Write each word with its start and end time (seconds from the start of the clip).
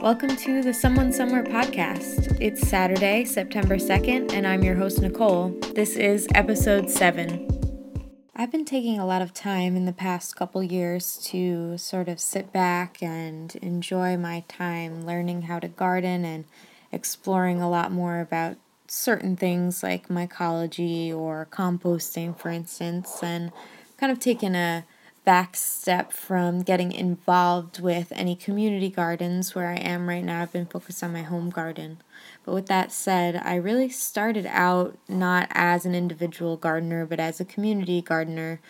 Welcome 0.00 0.34
to 0.34 0.62
the 0.62 0.72
Someone 0.72 1.12
Somewhere 1.12 1.44
podcast. 1.44 2.40
It's 2.40 2.66
Saturday, 2.66 3.26
September 3.26 3.76
2nd, 3.76 4.32
and 4.32 4.46
I'm 4.46 4.64
your 4.64 4.74
host, 4.74 5.02
Nicole. 5.02 5.50
This 5.74 5.94
is 5.94 6.26
episode 6.34 6.88
7. 6.88 8.10
I've 8.34 8.50
been 8.50 8.64
taking 8.64 8.98
a 8.98 9.04
lot 9.04 9.20
of 9.20 9.34
time 9.34 9.76
in 9.76 9.84
the 9.84 9.92
past 9.92 10.36
couple 10.36 10.62
years 10.62 11.18
to 11.24 11.76
sort 11.76 12.08
of 12.08 12.18
sit 12.18 12.50
back 12.50 13.02
and 13.02 13.54
enjoy 13.56 14.16
my 14.16 14.42
time 14.48 15.04
learning 15.04 15.42
how 15.42 15.58
to 15.58 15.68
garden 15.68 16.24
and 16.24 16.46
exploring 16.90 17.60
a 17.60 17.68
lot 17.68 17.92
more 17.92 18.20
about 18.20 18.56
certain 18.88 19.36
things 19.36 19.82
like 19.82 20.08
mycology 20.08 21.14
or 21.14 21.46
composting, 21.52 22.38
for 22.38 22.48
instance, 22.48 23.22
and 23.22 23.52
kind 23.98 24.10
of 24.10 24.18
taking 24.18 24.54
a 24.54 24.86
back 25.24 25.54
step 25.56 26.12
from 26.12 26.62
getting 26.62 26.92
involved 26.92 27.80
with 27.80 28.12
any 28.16 28.34
community 28.34 28.88
gardens 28.88 29.54
where 29.54 29.68
I 29.68 29.76
am 29.76 30.08
right 30.08 30.24
now. 30.24 30.42
I've 30.42 30.52
been 30.52 30.66
focused 30.66 31.02
on 31.04 31.12
my 31.12 31.22
home 31.22 31.50
garden. 31.50 31.98
But 32.44 32.54
with 32.54 32.66
that 32.66 32.90
said, 32.90 33.36
I 33.36 33.56
really 33.56 33.88
started 33.90 34.46
out 34.46 34.98
not 35.08 35.48
as 35.50 35.84
an 35.84 35.94
individual 35.94 36.56
gardener, 36.56 37.04
but 37.06 37.20
as 37.20 37.38
a 37.40 37.44
community 37.44 38.00
gardener. 38.02 38.60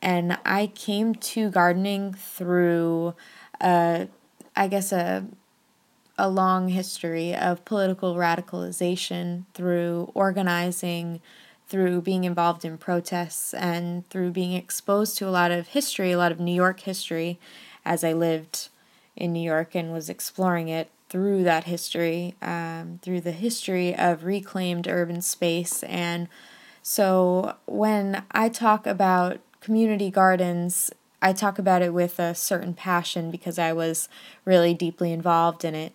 And 0.00 0.38
I 0.44 0.68
came 0.68 1.14
to 1.14 1.50
gardening 1.50 2.14
through, 2.14 3.14
uh, 3.60 4.06
I 4.56 4.68
guess, 4.68 4.92
a 4.92 5.26
a 6.18 6.28
long 6.28 6.68
history 6.68 7.34
of 7.34 7.64
political 7.64 8.16
radicalization 8.16 9.44
through 9.54 10.10
organizing, 10.14 11.20
through 11.68 12.00
being 12.00 12.24
involved 12.24 12.64
in 12.64 12.78
protests, 12.78 13.52
and 13.54 14.08
through 14.08 14.30
being 14.30 14.52
exposed 14.52 15.18
to 15.18 15.28
a 15.28 15.30
lot 15.30 15.50
of 15.50 15.68
history, 15.68 16.12
a 16.12 16.18
lot 16.18 16.32
of 16.32 16.40
New 16.40 16.54
York 16.54 16.80
history, 16.80 17.38
as 17.84 18.02
I 18.02 18.12
lived 18.12 18.68
in 19.16 19.32
New 19.32 19.42
York 19.42 19.74
and 19.74 19.92
was 19.92 20.08
exploring 20.08 20.68
it 20.68 20.90
through 21.08 21.42
that 21.44 21.64
history, 21.64 22.34
um, 22.42 22.98
through 23.02 23.20
the 23.20 23.32
history 23.32 23.94
of 23.94 24.24
reclaimed 24.24 24.86
urban 24.86 25.20
space. 25.22 25.82
And 25.84 26.28
so 26.82 27.56
when 27.66 28.22
I 28.30 28.48
talk 28.48 28.86
about 28.86 29.40
community 29.60 30.10
gardens, 30.10 30.90
I 31.20 31.32
talk 31.32 31.58
about 31.58 31.82
it 31.82 31.92
with 31.92 32.18
a 32.18 32.34
certain 32.34 32.74
passion 32.74 33.30
because 33.30 33.58
I 33.58 33.72
was 33.72 34.08
really 34.44 34.72
deeply 34.74 35.12
involved 35.12 35.64
in 35.64 35.74
it. 35.74 35.92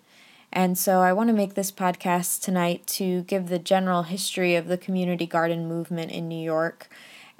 And 0.55 0.77
so 0.77 0.99
I 0.99 1.13
want 1.13 1.29
to 1.29 1.33
make 1.33 1.55
this 1.55 1.71
podcast 1.71 2.41
tonight 2.41 2.85
to 2.87 3.23
give 3.23 3.49
the 3.49 3.57
general 3.57 4.03
history 4.03 4.55
of 4.55 4.67
the 4.67 4.77
community 4.77 5.25
garden 5.25 5.67
movement 5.67 6.11
in 6.11 6.27
New 6.27 6.41
York 6.41 6.89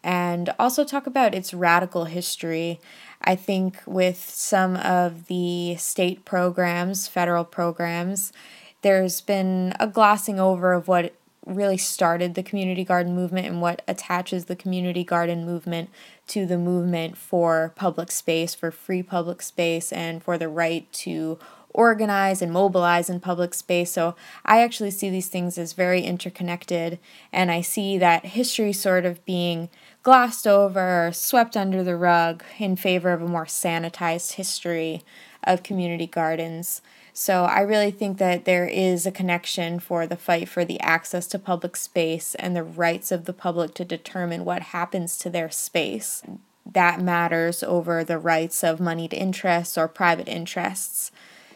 and 0.04 0.52
also 0.58 0.84
talk 0.84 1.06
about 1.06 1.36
its 1.36 1.54
radical 1.54 2.06
history. 2.06 2.80
I 3.22 3.36
think 3.36 3.78
with 3.86 4.18
some 4.18 4.76
of 4.78 5.28
the 5.28 5.76
state 5.76 6.26
programs, 6.26 7.08
federal 7.08 7.46
programs, 7.46 8.34
there's 8.82 9.22
been 9.22 9.76
a 9.80 9.86
glossing 9.86 10.40
over 10.40 10.74
of 10.74 10.88
what 10.88 11.14
really 11.46 11.78
started 11.78 12.34
the 12.34 12.42
community 12.42 12.84
garden 12.84 13.14
movement 13.14 13.46
and 13.46 13.62
what 13.62 13.84
attaches 13.88 14.46
the 14.46 14.56
community 14.56 15.04
garden 15.04 15.46
movement 15.46 15.90
to 16.26 16.48
the 16.48 16.58
movement 16.58 17.16
for 17.16 17.74
public 17.76 18.10
space, 18.10 18.56
for 18.56 18.72
free 18.72 19.04
public 19.04 19.42
space, 19.42 19.92
and 19.94 20.24
for 20.24 20.38
the 20.38 20.50
right 20.50 20.92
to 20.92 21.38
organize 21.74 22.42
and 22.42 22.52
mobilize 22.52 23.10
in 23.10 23.20
public 23.20 23.54
space. 23.54 23.92
So 23.92 24.16
I 24.46 24.62
actually 24.62 24.92
see 24.92 25.10
these 25.10 25.28
things 25.28 25.58
as 25.58 25.74
very 25.74 26.04
interconnected, 26.04 27.00
and 27.32 27.52
I 27.52 27.62
see 27.62 27.98
that 27.98 28.26
history 28.26 28.74
sort 28.74 29.06
of 29.06 29.24
being 29.26 29.70
glossed 30.04 30.46
over 30.46 31.12
swept 31.14 31.56
under 31.58 31.84
the 31.84 31.96
rug 31.96 32.44
in 32.60 32.76
favor 32.76 33.12
of 33.12 33.22
a 33.22 33.28
more 33.28 33.46
sanitized 33.46 34.34
history 34.34 35.02
of 35.44 35.64
community 35.64 36.08
gardens. 36.08 36.82
So 37.16 37.46
I 37.46 37.60
really 37.60 37.92
think 37.92 38.18
that 38.18 38.46
there 38.46 38.66
is 38.66 39.06
a 39.06 39.12
connection 39.12 39.80
for 39.80 40.08
the 40.08 40.16
fight 40.16 40.50
for 40.50 40.66
the 40.66 40.80
access 40.80 41.28
to 41.28 41.40
public 41.40 41.76
space 41.76 42.34
and 42.36 42.56
the 42.56 42.64
rights 42.64 43.12
of 43.12 43.26
the 43.26 43.34
public 43.34 43.76
to 43.76 43.86
determine 43.86 44.46
what 44.46 44.62
happens 44.62 45.18
to 45.20 45.30
their 45.30 45.52
space. 45.52 46.24
That 46.66 47.02
matters 47.02 47.62
over 47.62 48.04
the 48.04 48.18
rights 48.18 48.64
of 48.64 48.80
moneyed 48.80 49.14
interests 49.14 49.78
or 49.78 49.88
private 49.88 50.28
interests. 50.28 51.12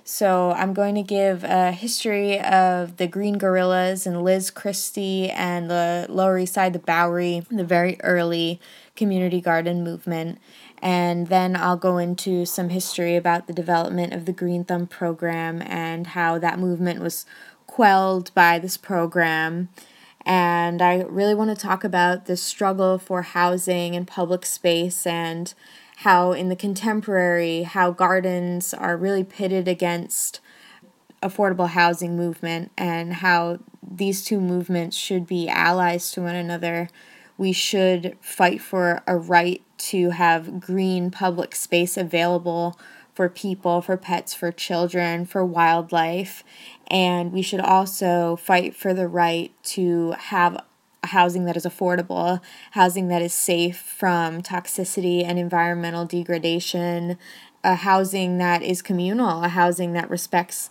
So 0.10 0.54
I'm 0.54 0.74
going 0.74 0.96
to 0.96 1.04
give 1.04 1.44
a 1.44 1.74
history 1.74 2.40
of 2.40 2.96
the 2.96 3.08
Green 3.08 3.38
Guerrillas 3.38 4.08
and 4.08 4.24
Liz 4.24 4.50
Christy 4.50 5.30
and 5.30 5.70
the 5.70 6.06
Lower 6.08 6.40
East 6.40 6.54
Side, 6.54 6.72
the 6.72 6.80
Bowery, 6.80 7.46
the 7.52 7.66
very 7.66 8.00
early 8.00 8.62
community 8.96 9.42
garden 9.42 9.84
movement. 9.84 10.40
And 10.82 11.28
then 11.28 11.58
I'll 11.58 11.76
go 11.76 11.98
into 11.98 12.46
some 12.46 12.70
history 12.70 13.18
about 13.18 13.48
the 13.48 13.54
development 13.54 14.14
of 14.14 14.26
the 14.26 14.32
Green 14.32 14.64
Thumb 14.64 14.88
program 14.88 15.62
and 15.62 16.08
how 16.08 16.40
that 16.40 16.58
movement 16.58 17.02
was 17.02 17.26
quelled 17.66 18.34
by 18.34 18.60
this 18.60 18.78
program. 18.78 19.68
And 20.26 20.82
I 20.82 21.02
really 21.02 21.36
want 21.36 21.50
to 21.50 21.62
talk 21.62 21.84
about 21.84 22.28
the 22.28 22.38
struggle 22.38 22.98
for 22.98 23.24
housing 23.24 23.94
and 23.94 24.08
public 24.08 24.46
space 24.46 25.06
and 25.06 25.54
how 26.02 26.32
in 26.32 26.50
the 26.50 26.56
contemporary 26.56 27.64
how 27.64 27.92
gardens 27.92 28.74
are 28.74 28.98
really 28.98 29.24
pitted 29.24 29.68
against 29.68 30.40
affordable 31.24 31.70
housing 31.70 32.16
movement 32.16 32.72
and 32.78 33.16
how 33.16 33.58
these 33.82 34.24
two 34.24 34.40
movements 34.40 34.96
should 34.96 35.26
be 35.26 35.50
allies 35.50 36.12
to 36.12 36.22
one 36.22 36.36
another 36.36 36.90
we 37.38 37.52
should 37.52 38.18
fight 38.20 38.62
for 38.62 39.02
a 39.06 39.16
right 39.16 39.62
to 39.78 40.10
have 40.12 40.60
green 40.60 41.12
public 41.12 41.56
space 41.56 41.96
available 41.96 42.78
for 43.14 43.30
people, 43.30 43.82
for 43.82 43.98
pets, 43.98 44.36
for 44.36 44.52
children, 44.52 45.26
for 45.26 45.44
wildlife. 45.44 46.44
And 46.88 47.32
we 47.32 47.42
should 47.42 47.60
also 47.60 48.36
fight 48.36 48.76
for 48.76 48.94
the 48.94 49.08
right 49.08 49.52
to 49.64 50.12
have 50.12 50.64
housing 51.08 51.46
that 51.46 51.58
is 51.58 51.66
affordable, 51.66 52.40
housing 52.72 53.08
that 53.08 53.22
is 53.22 53.34
safe 53.34 53.78
from 53.78 54.42
toxicity 54.42 55.24
and 55.24 55.40
environmental 55.40 56.06
degradation, 56.06 57.18
a 57.64 57.76
housing 57.76 58.38
that 58.38 58.62
is 58.62 58.82
communal, 58.82 59.44
a 59.44 59.50
housing 59.50 59.94
that 59.94 60.10
respects 60.10 60.70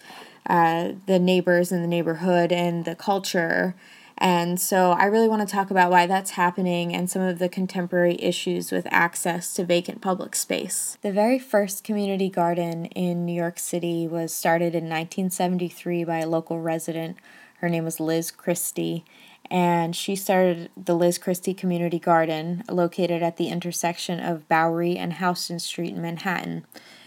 uh, 0.48 0.92
the 1.06 1.18
neighbors 1.18 1.72
in 1.72 1.82
the 1.82 1.88
neighborhood 1.88 2.52
and 2.52 2.84
the 2.84 2.94
culture. 2.94 3.74
And 4.18 4.58
so 4.58 4.92
I 4.92 5.04
really 5.04 5.28
want 5.28 5.46
to 5.46 5.52
talk 5.52 5.70
about 5.70 5.90
why 5.90 6.06
that's 6.06 6.30
happening 6.32 6.94
and 6.94 7.10
some 7.10 7.20
of 7.20 7.38
the 7.38 7.50
contemporary 7.50 8.16
issues 8.18 8.72
with 8.72 8.86
access 8.90 9.52
to 9.54 9.64
vacant 9.64 10.00
public 10.00 10.34
space. 10.34 10.96
The 11.02 11.12
very 11.12 11.38
first 11.38 11.84
community 11.84 12.30
garden 12.30 12.86
in 12.86 13.26
New 13.26 13.34
York 13.34 13.58
City 13.58 14.06
was 14.06 14.32
started 14.32 14.74
in 14.74 14.84
1973 14.84 16.04
by 16.04 16.20
a 16.20 16.28
local 16.28 16.60
resident. 16.60 17.18
Her 17.58 17.68
name 17.68 17.84
was 17.84 18.00
Liz 18.00 18.30
Christy 18.30 19.04
and 19.50 19.94
she 19.94 20.16
started 20.16 20.70
the 20.76 20.94
Liz 20.94 21.18
Christy 21.18 21.54
Community 21.54 21.98
Garden 21.98 22.64
located 22.70 23.22
at 23.22 23.36
the 23.36 23.48
intersection 23.48 24.20
of 24.20 24.48
Bowery 24.48 24.96
and 24.96 25.14
Houston 25.14 25.58
Street 25.58 25.94
in 25.94 26.02
Manhattan. 26.02 26.64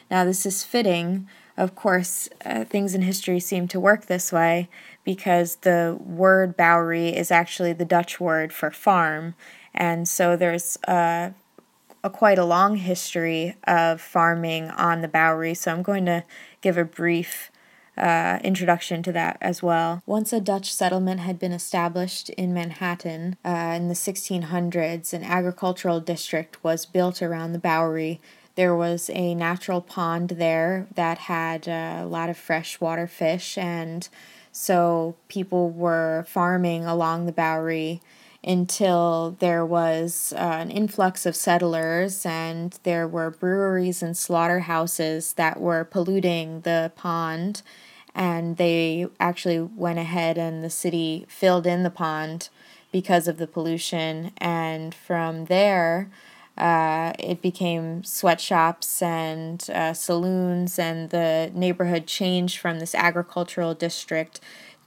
Now, 0.10 0.26
this 0.26 0.46
is 0.46 0.64
fitting. 0.64 1.28
Of 1.58 1.76
course, 1.76 2.30
uh, 2.46 2.64
things 2.64 2.96
in 2.96 3.02
history 3.02 3.40
seem 3.40 3.68
to 3.68 3.80
work 3.80 4.06
this 4.06 4.32
way 4.32 4.70
because 5.04 5.58
the 5.58 5.98
word 6.00 6.56
Bowery 6.56 7.10
is 7.10 7.32
actually 7.32 7.74
the 7.74 7.86
Dutch 7.86 8.20
word 8.20 8.54
for 8.54 8.72
farm, 8.72 9.36
and 9.74 10.08
so 10.08 10.36
there's 10.36 10.78
uh, 10.88 11.32
a 12.04 12.10
quite 12.10 12.38
a 12.38 12.46
long 12.46 12.78
history 12.78 13.56
of 13.66 14.00
farming 14.00 14.70
on 14.70 15.02
the 15.02 15.08
Bowery. 15.08 15.54
So 15.54 15.72
I'm 15.72 15.84
going 15.84 16.06
to 16.06 16.24
give 16.62 16.78
a 16.78 16.86
brief 16.86 17.52
uh, 18.00 18.40
introduction 18.44 19.04
to 19.04 19.12
that 19.12 19.38
as 19.42 19.62
well. 19.62 20.02
Once 20.06 20.34
a 20.34 20.40
Dutch 20.40 20.74
settlement 20.74 21.20
had 21.20 21.38
been 21.38 21.52
established 21.52 22.30
in 22.32 22.54
Manhattan 22.54 23.38
uh, 23.46 23.74
in 23.76 23.88
the 23.88 23.94
1600s, 23.94 25.14
an 25.14 25.24
agricultural 25.24 26.00
district 26.00 26.64
was 26.64 26.86
built 26.86 27.22
around 27.22 27.54
the 27.54 27.60
Bowery. 27.60 28.20
There 28.56 28.76
was 28.76 29.10
a 29.14 29.36
natural 29.36 29.82
pond 29.82 30.30
there 30.30 30.88
that 30.96 31.18
had 31.18 31.68
a 31.68 32.06
lot 32.06 32.30
of 32.30 32.38
freshwater 32.38 33.08
fish, 33.08 33.58
and 33.58 34.08
so 34.52 35.16
people 35.28 35.70
were 35.70 36.26
farming 36.28 36.86
along 36.86 37.26
the 37.26 37.32
Bowery 37.32 38.02
until 38.44 39.36
there 39.40 39.66
was 39.66 40.34
uh, 40.36 40.40
an 40.40 40.72
influx 40.72 41.26
of 41.26 41.36
settlers 41.36 42.26
and 42.26 42.80
there 42.84 43.08
were 43.08 43.30
breweries 43.30 44.02
and 44.02 44.16
slaughterhouses 44.16 45.34
that 45.34 45.60
were 45.60 45.84
polluting 45.84 46.62
the 46.62 46.92
pond 46.96 47.62
and 48.16 48.58
they 48.58 49.08
actually 49.20 49.60
went 49.60 50.00
ahead 50.00 50.38
and 50.38 50.64
the 50.64 50.70
city 50.70 51.26
filled 51.28 51.68
in 51.68 51.84
the 51.84 51.90
pond 51.90 52.50
because 52.92 53.28
of 53.28 53.38
the 53.38 53.48
pollution. 53.48 54.32
And 54.38 54.94
from 54.94 55.46
there 55.46 56.10
uh, 56.58 57.14
it 57.18 57.42
became 57.42 58.04
sweatshops 58.04 59.02
and 59.02 59.70
uh, 59.70 59.94
saloons 59.94 60.78
and 60.78 61.10
the 61.10 61.52
neighborhood 61.54 62.06
changed 62.06 62.58
from 62.60 62.80
this 62.80 62.94
agricultural 62.94 63.74
district 63.74 64.42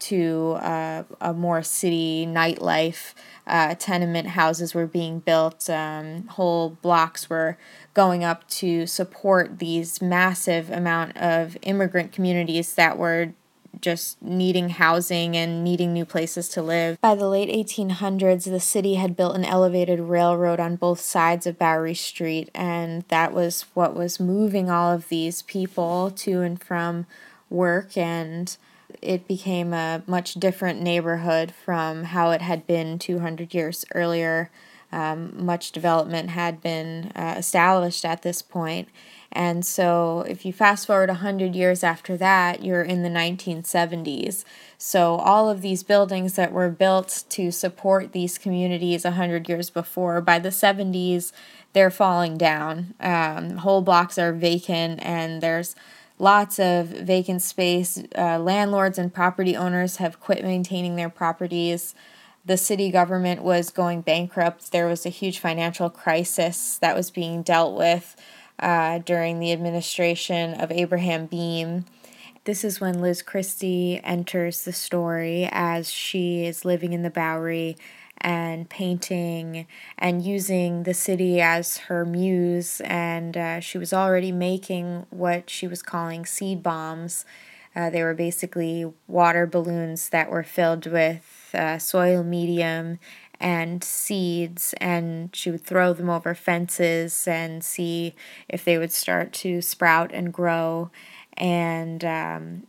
to 0.09 0.57
uh, 0.61 1.03
a 1.21 1.33
more 1.33 1.63
city 1.63 2.27
nightlife. 2.27 3.15
Uh, 3.47 3.75
tenement 3.79 4.29
houses 4.29 4.75
were 4.75 4.87
being 4.87 5.19
built, 5.19 5.69
um, 5.69 6.27
whole 6.29 6.71
blocks 6.81 7.29
were 7.29 7.59
going 7.93 8.23
up 8.23 8.49
to 8.49 8.87
support 8.87 9.59
these 9.59 10.01
massive 10.01 10.71
amount 10.71 11.17
of 11.17 11.57
immigrant 11.63 12.13
communities 12.13 12.75
that 12.75 12.97
were 12.97 13.33
just 13.81 14.21
needing 14.23 14.69
housing 14.69 15.37
and 15.37 15.65
needing 15.65 15.93
new 15.93 16.05
places 16.05 16.49
to 16.51 16.63
live. 16.63 17.01
By 17.01 17.15
the 17.15 17.29
late 17.29 17.49
1800s, 17.49 18.45
the 18.45 18.61
city 18.61 18.95
had 18.95 19.17
built 19.17 19.35
an 19.35 19.45
elevated 19.45 19.99
railroad 20.01 20.61
on 20.61 20.77
both 20.77 21.01
sides 21.01 21.47
of 21.47 21.59
Bowery 21.59 21.95
Street, 21.95 22.51
and 22.55 23.03
that 23.09 23.33
was 23.33 23.63
what 23.75 23.95
was 23.95 24.21
moving 24.21 24.71
all 24.71 24.93
of 24.93 25.09
these 25.09 25.43
people 25.43 26.11
to 26.11 26.43
and 26.43 26.63
from 26.63 27.07
work, 27.49 27.97
and 27.97 28.57
it 29.01 29.27
became 29.29 29.73
a 29.73 30.03
much 30.07 30.35
different 30.35 30.83
neighborhood 30.83 31.53
from 31.53 32.05
how 32.05 32.31
it 32.31 32.43
had 32.43 32.67
been 32.67 32.99
200 32.99 33.55
years 33.55 33.85
earlier. 33.95 34.51
Um, 34.91 35.33
much 35.47 35.73
development 35.73 36.31
had 36.31 36.61
been 36.61 37.13
uh, 37.17 37.37
established 37.39 38.05
at 38.05 38.23
this 38.23 38.43
point, 38.43 38.89
and 39.33 39.65
so, 39.65 40.27
if 40.29 40.45
you 40.45 40.53
fast 40.53 40.87
forward 40.87 41.09
100 41.09 41.55
years 41.57 41.83
after 41.83 42.19
that, 42.19 42.63
you're 42.63 42.83
in 42.83 43.03
the 43.03 43.09
1970s. 43.09 44.45
So, 44.77 45.15
all 45.17 45.49
of 45.49 45.63
these 45.63 45.83
buildings 45.83 46.35
that 46.35 46.53
were 46.53 46.69
built 46.69 47.25
to 47.31 47.51
support 47.51 48.13
these 48.13 48.37
communities 48.37 49.05
100 49.05 49.49
years 49.49 49.71
before, 49.71 50.21
by 50.21 50.39
the 50.39 50.51
70s, 50.51 51.33
they're 51.73 51.91
falling 51.91 52.37
down. 52.37 52.93
Um, 53.01 53.57
whole 53.59 53.81
blocks 53.81 54.19
are 54.19 54.35
vacant, 54.35 55.01
and 55.03 55.43
there's 55.43 55.75
lots 56.19 56.59
of 56.59 56.87
vacant 56.87 57.43
space. 57.43 58.03
Uh, 58.17 58.39
landlords 58.39 58.99
and 58.99 59.13
property 59.13 59.57
owners 59.57 59.97
have 59.97 60.21
quit 60.21 60.43
maintaining 60.43 60.97
their 60.97 61.11
properties. 61.11 61.95
The 62.45 62.57
city 62.57 62.91
government 62.91 63.43
was 63.43 63.71
going 63.71 64.01
bankrupt. 64.01 64.73
There 64.73 64.87
was 64.89 65.07
a 65.07 65.11
huge 65.11 65.39
financial 65.39 65.91
crisis 65.91 66.79
that 66.79 66.97
was 66.97 67.11
being 67.11 67.43
dealt 67.43 67.77
with 67.77 68.17
uh, 68.59 68.99
during 68.99 69.39
the 69.39 69.53
administration 69.53 70.55
of 70.55 70.73
Abraham 70.73 71.29
Beame. 71.29 71.85
This 72.45 72.65
is 72.65 72.81
when 72.81 73.01
Liz 73.01 73.23
Christy 73.23 74.01
enters 74.03 74.65
the 74.65 74.73
story 74.73 75.49
as 75.53 75.89
she 75.91 76.45
is 76.45 76.65
living 76.65 76.93
in 76.93 77.03
the 77.03 77.11
Bowery 77.11 77.77
and 78.23 78.71
painting 78.71 79.67
and 79.99 80.25
using 80.25 80.85
the 80.85 80.95
city 80.95 81.41
as 81.41 81.77
her 81.79 82.07
muse. 82.07 82.81
And 82.85 83.37
uh, 83.37 83.61
she 83.61 83.77
was 83.77 83.93
already 83.93 84.33
making 84.33 85.07
what 85.11 85.51
she 85.51 85.67
was 85.67 85.83
calling 85.83 86.25
seed 86.25 86.63
bombs. 86.63 87.25
Uh, 87.75 87.91
they 87.91 88.03
were 88.03 88.15
basically 88.15 88.91
water 89.09 89.47
balloons 89.47 90.11
that 90.11 90.31
were 90.31 90.43
filled 90.43 90.87
with 90.87 91.51
uh, 91.55 91.79
soil 91.79 92.23
medium 92.23 92.99
and 93.41 93.83
seeds, 93.83 94.73
and 94.81 95.35
she 95.35 95.51
would 95.51 95.65
throw 95.65 95.93
them 95.93 96.09
over 96.09 96.35
fences 96.35 97.27
and 97.27 97.65
see 97.65 98.15
if 98.49 98.65
they 98.65 98.79
would 98.79 98.93
start 98.93 99.33
to 99.33 99.61
sprout 99.61 100.13
and 100.15 100.33
grow. 100.33 100.91
And 101.37 102.05
um, 102.05 102.67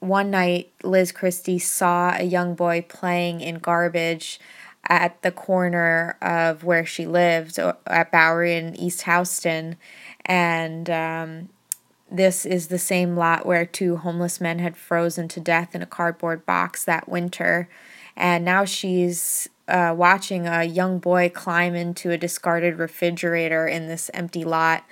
one 0.00 0.30
night, 0.30 0.70
Liz 0.82 1.12
Christy 1.12 1.58
saw 1.58 2.14
a 2.16 2.22
young 2.24 2.54
boy 2.54 2.84
playing 2.86 3.40
in 3.40 3.56
garbage 3.58 4.38
at 4.88 5.20
the 5.22 5.32
corner 5.32 6.16
of 6.22 6.64
where 6.64 6.86
she 6.86 7.06
lived 7.06 7.58
at 7.58 8.12
Bowery 8.12 8.56
in 8.56 8.76
East 8.76 9.02
Houston. 9.02 9.76
And 10.24 10.88
um, 10.90 11.48
this 12.10 12.46
is 12.46 12.68
the 12.68 12.78
same 12.78 13.16
lot 13.16 13.46
where 13.46 13.66
two 13.66 13.96
homeless 13.96 14.40
men 14.40 14.58
had 14.58 14.76
frozen 14.76 15.28
to 15.28 15.40
death 15.40 15.74
in 15.74 15.82
a 15.82 15.86
cardboard 15.86 16.46
box 16.46 16.84
that 16.84 17.08
winter. 17.08 17.68
And 18.16 18.44
now 18.44 18.64
she's 18.64 19.48
uh, 19.68 19.94
watching 19.96 20.46
a 20.46 20.64
young 20.64 20.98
boy 20.98 21.28
climb 21.28 21.74
into 21.74 22.10
a 22.10 22.18
discarded 22.18 22.78
refrigerator 22.78 23.66
in 23.66 23.88
this 23.88 24.10
empty 24.14 24.44
lot 24.44 24.84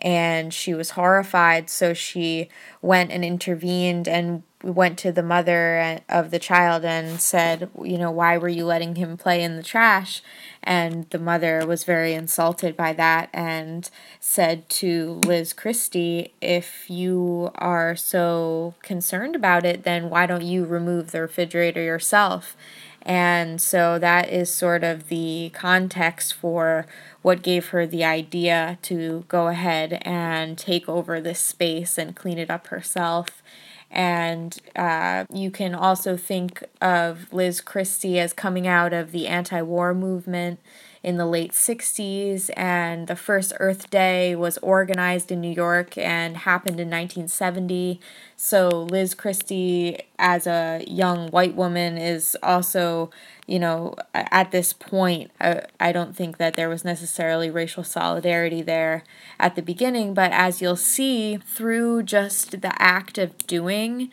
and 0.00 0.52
she 0.52 0.74
was 0.74 0.90
horrified 0.90 1.68
so 1.70 1.92
she 1.92 2.48
went 2.82 3.10
and 3.10 3.24
intervened 3.24 4.08
and 4.08 4.42
went 4.62 4.98
to 4.98 5.10
the 5.10 5.22
mother 5.22 6.00
of 6.08 6.30
the 6.30 6.38
child 6.38 6.84
and 6.84 7.20
said 7.20 7.70
you 7.82 7.96
know 7.96 8.10
why 8.10 8.36
were 8.36 8.48
you 8.48 8.64
letting 8.64 8.96
him 8.96 9.16
play 9.16 9.42
in 9.42 9.56
the 9.56 9.62
trash? 9.62 10.22
And 10.62 11.08
the 11.08 11.18
mother 11.18 11.66
was 11.66 11.84
very 11.84 12.12
insulted 12.12 12.76
by 12.76 12.92
that 12.92 13.30
and 13.32 13.88
said 14.18 14.68
to 14.70 15.20
Liz 15.24 15.54
Christy 15.54 16.34
if 16.42 16.90
you 16.90 17.50
are 17.54 17.96
so 17.96 18.74
concerned 18.82 19.34
about 19.34 19.64
it 19.64 19.84
then 19.84 20.10
why 20.10 20.26
don't 20.26 20.44
you 20.44 20.66
remove 20.66 21.10
the 21.10 21.22
refrigerator 21.22 21.82
yourself 21.82 22.56
and 23.02 23.60
so 23.60 23.98
that 23.98 24.28
is 24.28 24.52
sort 24.52 24.84
of 24.84 25.08
the 25.08 25.50
context 25.54 26.34
for 26.34 26.86
what 27.22 27.42
gave 27.42 27.68
her 27.68 27.86
the 27.86 28.04
idea 28.04 28.78
to 28.82 29.24
go 29.28 29.48
ahead 29.48 29.98
and 30.02 30.56
take 30.58 30.88
over 30.88 31.20
this 31.20 31.40
space 31.40 31.98
and 31.98 32.16
clean 32.16 32.38
it 32.38 32.50
up 32.50 32.68
herself. 32.68 33.42
And 33.90 34.56
uh, 34.76 35.24
you 35.32 35.50
can 35.50 35.74
also 35.74 36.16
think 36.16 36.62
of 36.80 37.32
Liz 37.32 37.60
Christy 37.60 38.20
as 38.20 38.32
coming 38.32 38.66
out 38.66 38.92
of 38.92 39.12
the 39.12 39.26
anti 39.26 39.60
war 39.62 39.94
movement 39.94 40.60
in 41.02 41.16
the 41.16 41.26
late 41.26 41.52
60s, 41.52 42.50
and 42.56 43.06
the 43.06 43.16
first 43.16 43.54
Earth 43.58 43.88
Day 43.88 44.36
was 44.36 44.58
organized 44.58 45.32
in 45.32 45.40
New 45.40 45.52
York 45.52 45.96
and 45.96 46.36
happened 46.38 46.78
in 46.78 46.88
1970. 46.88 48.00
So, 48.36 48.68
Liz 48.68 49.14
Christy, 49.14 50.02
as 50.18 50.46
a 50.46 50.84
young 50.86 51.30
white 51.30 51.54
woman, 51.54 51.96
is 51.96 52.36
also, 52.42 53.10
you 53.46 53.58
know, 53.58 53.94
at 54.12 54.50
this 54.50 54.74
point, 54.74 55.30
I, 55.40 55.62
I 55.80 55.92
don't 55.92 56.14
think 56.14 56.36
that 56.36 56.54
there 56.54 56.68
was 56.68 56.84
necessarily 56.84 57.48
racial 57.48 57.84
solidarity 57.84 58.60
there 58.60 59.02
at 59.38 59.56
the 59.56 59.62
beginning, 59.62 60.12
but 60.12 60.32
as 60.32 60.60
you'll 60.60 60.76
see 60.76 61.38
through 61.38 62.02
just 62.02 62.60
the 62.60 62.72
act 62.80 63.16
of 63.16 63.38
doing, 63.46 64.10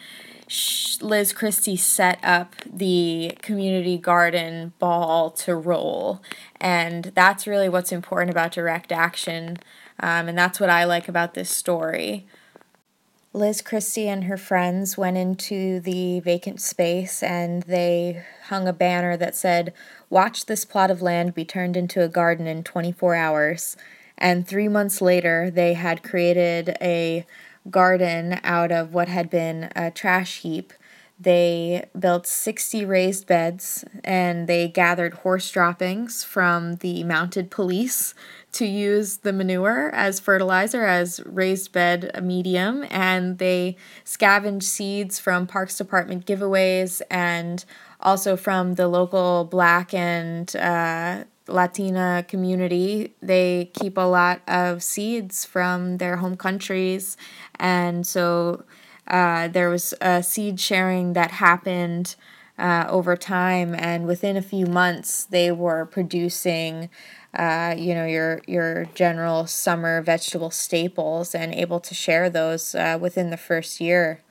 Liz 1.02 1.34
Christy 1.34 1.76
set 1.76 2.20
up 2.24 2.56
the 2.66 3.38
community 3.42 3.98
garden 3.98 4.74
ball 4.80 5.30
to 5.32 5.56
roll. 5.56 6.22
And 6.60 7.12
that's 7.16 7.48
really 7.48 7.70
what's 7.70 7.92
important 7.92 8.32
about 8.32 8.54
direct 8.54 8.92
action. 8.92 9.58
Um, 10.00 10.30
and 10.30 10.38
that's 10.38 10.60
what 10.60 10.70
I 10.70 10.86
like 10.86 11.08
about 11.08 11.34
this 11.34 11.50
story. 11.50 12.26
Liz 13.34 13.62
Christy 13.62 14.08
and 14.08 14.24
her 14.24 14.38
friends 14.38 14.98
went 14.98 15.18
into 15.18 15.80
the 15.80 16.22
vacant 16.22 16.62
space 16.62 17.22
and 17.22 17.64
they 17.64 18.24
hung 18.46 18.68
a 18.68 18.74
banner 18.74 19.18
that 19.18 19.36
said, 19.36 19.74
Watch 20.10 20.46
this 20.46 20.66
plot 20.66 20.90
of 20.90 21.02
land 21.02 21.36
be 21.36 21.46
turned 21.46 21.78
into 21.78 22.02
a 22.02 22.08
garden 22.08 22.48
in 22.48 22.64
24 22.64 23.16
hours. 23.16 23.78
And 24.18 24.48
three 24.48 24.68
months 24.68 25.02
later, 25.02 25.52
they 25.52 25.74
had 25.74 26.02
created 26.02 26.78
a 26.82 27.26
garden 27.69 28.40
out 28.44 28.72
of 28.72 28.94
what 28.94 29.08
had 29.08 29.30
been 29.30 29.72
a 29.75 29.92
trash 29.92 30.40
heap. 30.40 30.74
They 31.19 31.90
built 31.97 32.28
60 32.28 32.86
raised 32.86 33.26
beds 33.26 33.83
and 34.04 34.47
they 34.47 34.68
gathered 34.68 35.16
horse 35.16 35.50
droppings 35.50 36.24
from 36.24 36.76
the 36.76 37.04
mounted 37.04 37.50
police 37.50 38.14
to 38.54 38.68
use 38.68 39.18
the 39.18 39.33
manure 39.33 39.90
as 39.95 40.19
fertilizer, 40.19 40.86
as 40.86 41.19
raised 41.26 41.71
bed 41.71 42.12
medium. 42.24 42.86
And 42.92 43.40
they 43.40 43.78
scavenged 44.04 44.68
seeds 44.68 45.18
from 45.18 45.47
Parks 45.47 45.78
Department 45.78 46.28
giveaways 46.28 47.02
and 47.09 47.66
also 48.00 48.38
from 48.38 48.76
the 48.76 48.88
local 48.88 49.45
black 49.45 49.95
and 49.95 50.56
uh, 50.56 51.24
Latina 51.47 52.25
community, 52.27 53.13
they 53.21 53.71
keep 53.73 53.97
a 53.97 54.01
lot 54.01 54.42
of 54.47 54.83
seeds 54.83 55.45
from 55.45 55.97
their 55.97 56.18
home 56.18 56.35
countries. 56.37 57.18
And 57.59 58.06
so 58.06 58.63
uh, 59.07 59.47
there 59.47 59.69
was 59.69 59.94
a 60.01 60.21
seed 60.23 60.59
sharing 60.59 61.13
that 61.13 61.31
happened 61.31 62.16
uh, 62.59 62.85
over 62.89 63.16
time, 63.16 63.75
and 63.75 64.07
within 64.07 64.35
a 64.35 64.42
few 64.42 64.66
months, 64.66 65.25
they 65.25 65.51
were 65.51 65.85
producing. 65.85 66.89
Uh, 67.37 67.75
you 67.77 67.94
know 67.94 68.06
your 68.06 68.42
your 68.47 68.85
general 68.95 69.45
summer 69.45 70.01
vegetable 70.01 70.49
staples 70.49 71.35
and 71.35 71.54
able 71.54 71.80
to 71.80 71.94
share 71.94 72.30
those 72.30 72.73
uh, 72.73 72.97
within 72.99 73.30
the 73.30 73.37
first 73.37 73.80
year. 73.80 74.21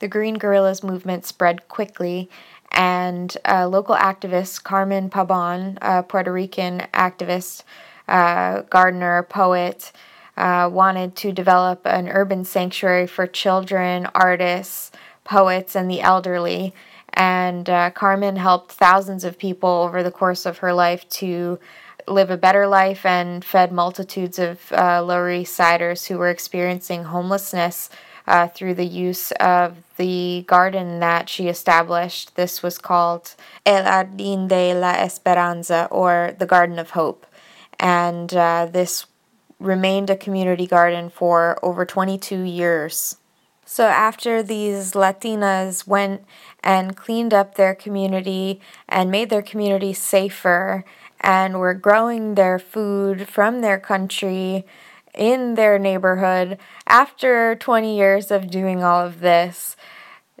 The 0.00 0.08
Green 0.08 0.34
Guerrillas 0.38 0.82
movement 0.84 1.26
spread 1.26 1.68
quickly, 1.68 2.30
and 2.72 3.36
local 3.46 3.94
activist 3.94 4.64
Carmen 4.64 5.10
Pabon, 5.10 5.78
a 5.80 6.02
Puerto 6.02 6.32
Rican 6.32 6.86
activist, 6.92 7.64
uh, 8.08 8.62
gardener, 8.62 9.22
poet, 9.24 9.92
uh, 10.36 10.70
wanted 10.72 11.16
to 11.16 11.32
develop 11.32 11.84
an 11.84 12.08
urban 12.08 12.44
sanctuary 12.44 13.06
for 13.06 13.26
children, 13.26 14.06
artists, 14.14 14.92
poets, 15.24 15.74
and 15.74 15.90
the 15.90 16.00
elderly. 16.00 16.72
And 17.12 17.68
uh, 17.68 17.90
Carmen 17.90 18.36
helped 18.36 18.72
thousands 18.72 19.24
of 19.24 19.38
people 19.38 19.68
over 19.68 20.02
the 20.02 20.10
course 20.10 20.46
of 20.46 20.58
her 20.58 20.72
life 20.72 21.08
to 21.10 21.58
live 22.06 22.30
a 22.30 22.36
better 22.36 22.66
life 22.66 23.04
and 23.04 23.44
fed 23.44 23.72
multitudes 23.72 24.38
of 24.38 24.72
uh, 24.72 25.02
Lower 25.02 25.30
East 25.30 25.54
Siders 25.54 26.06
who 26.06 26.18
were 26.18 26.30
experiencing 26.30 27.04
homelessness 27.04 27.90
uh, 28.28 28.46
through 28.46 28.74
the 28.74 28.84
use 28.84 29.32
of 29.40 29.78
the 29.96 30.44
garden 30.46 31.00
that 31.00 31.28
she 31.30 31.48
established. 31.48 32.36
This 32.36 32.62
was 32.62 32.78
called 32.78 33.34
El 33.64 33.84
Jardín 33.84 34.48
de 34.48 34.74
la 34.74 34.92
Esperanza, 34.92 35.88
or 35.90 36.34
the 36.38 36.46
Garden 36.46 36.78
of 36.78 36.90
Hope. 36.90 37.26
And 37.80 38.32
uh, 38.34 38.68
this 38.70 39.06
remained 39.58 40.10
a 40.10 40.16
community 40.16 40.66
garden 40.66 41.08
for 41.08 41.58
over 41.62 41.86
22 41.86 42.42
years. 42.42 43.16
So, 43.64 43.86
after 43.86 44.42
these 44.42 44.92
Latinas 44.92 45.86
went 45.86 46.22
and 46.62 46.96
cleaned 46.96 47.34
up 47.34 47.54
their 47.54 47.74
community 47.74 48.60
and 48.88 49.10
made 49.10 49.30
their 49.30 49.42
community 49.42 49.92
safer 49.92 50.84
and 51.20 51.58
were 51.58 51.74
growing 51.74 52.34
their 52.34 52.58
food 52.58 53.28
from 53.28 53.60
their 53.60 53.78
country 53.78 54.64
in 55.18 55.54
their 55.54 55.78
neighborhood, 55.78 56.58
after 56.86 57.54
20 57.56 57.96
years 57.96 58.30
of 58.30 58.50
doing 58.50 58.82
all 58.82 59.04
of 59.04 59.20
this, 59.20 59.76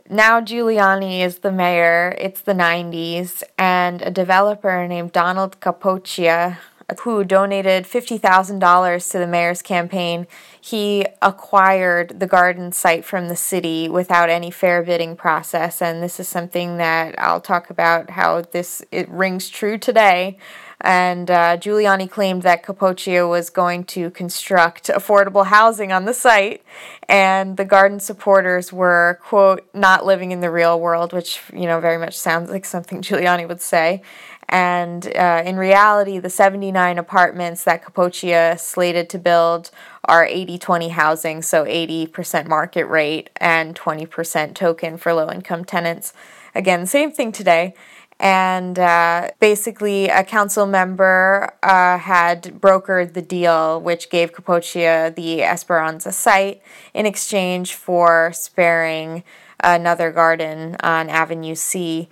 now 0.08 0.40
Giuliani 0.40 1.20
is 1.20 1.40
the 1.40 1.52
mayor. 1.52 2.14
It's 2.18 2.40
the 2.40 2.54
90s, 2.54 3.42
and 3.58 4.00
a 4.00 4.10
developer 4.10 4.86
named 4.88 5.12
Donald 5.12 5.60
Capoccia 5.60 6.56
who 7.00 7.22
donated 7.22 7.84
$50,000 7.84 9.10
to 9.10 9.18
the 9.18 9.26
mayor's 9.26 9.60
campaign, 9.60 10.26
he 10.58 11.06
acquired 11.20 12.18
the 12.18 12.26
garden 12.26 12.72
site 12.72 13.04
from 13.04 13.28
the 13.28 13.36
city 13.36 13.88
without 13.88 14.30
any 14.30 14.50
fair 14.50 14.82
bidding 14.82 15.14
process. 15.14 15.82
And 15.82 16.02
this 16.02 16.18
is 16.18 16.28
something 16.28 16.78
that 16.78 17.14
I'll 17.18 17.42
talk 17.42 17.68
about 17.68 18.10
how 18.10 18.40
this 18.40 18.82
it 18.90 19.08
rings 19.10 19.50
true 19.50 19.76
today. 19.76 20.38
And 20.80 21.28
uh, 21.28 21.56
Giuliani 21.56 22.08
claimed 22.08 22.42
that 22.42 22.62
Capoccia 22.62 23.28
was 23.28 23.50
going 23.50 23.84
to 23.84 24.10
construct 24.10 24.86
affordable 24.88 25.46
housing 25.46 25.90
on 25.90 26.04
the 26.04 26.14
site, 26.14 26.62
and 27.08 27.56
the 27.56 27.64
garden 27.64 27.98
supporters 27.98 28.72
were, 28.72 29.18
quote, 29.22 29.68
not 29.74 30.06
living 30.06 30.30
in 30.30 30.40
the 30.40 30.50
real 30.50 30.78
world, 30.78 31.12
which, 31.12 31.42
you 31.52 31.66
know, 31.66 31.80
very 31.80 31.98
much 31.98 32.16
sounds 32.16 32.48
like 32.50 32.64
something 32.64 33.02
Giuliani 33.02 33.48
would 33.48 33.60
say. 33.60 34.02
And 34.48 35.14
uh, 35.14 35.42
in 35.44 35.56
reality, 35.56 36.18
the 36.18 36.30
79 36.30 36.96
apartments 36.96 37.64
that 37.64 37.84
Capoccia 37.84 38.58
slated 38.58 39.10
to 39.10 39.18
build 39.18 39.70
are 40.04 40.24
80 40.24 40.58
20 40.58 40.88
housing, 40.88 41.42
so 41.42 41.64
80% 41.64 42.46
market 42.46 42.86
rate 42.86 43.28
and 43.36 43.74
20% 43.74 44.54
token 44.54 44.96
for 44.96 45.12
low 45.12 45.30
income 45.30 45.66
tenants. 45.66 46.14
Again, 46.54 46.86
same 46.86 47.12
thing 47.12 47.30
today. 47.30 47.74
And 48.20 48.78
uh, 48.78 49.30
basically, 49.38 50.08
a 50.08 50.24
council 50.24 50.66
member 50.66 51.54
uh, 51.62 51.98
had 51.98 52.42
brokered 52.60 53.14
the 53.14 53.22
deal, 53.22 53.80
which 53.80 54.10
gave 54.10 54.32
Capoccia 54.32 55.14
the 55.14 55.42
Esperanza 55.44 56.10
site 56.10 56.60
in 56.94 57.06
exchange 57.06 57.74
for 57.74 58.32
sparing 58.32 59.22
another 59.60 60.10
garden 60.10 60.76
on 60.80 61.08
Avenue 61.08 61.54
C. 61.54 62.08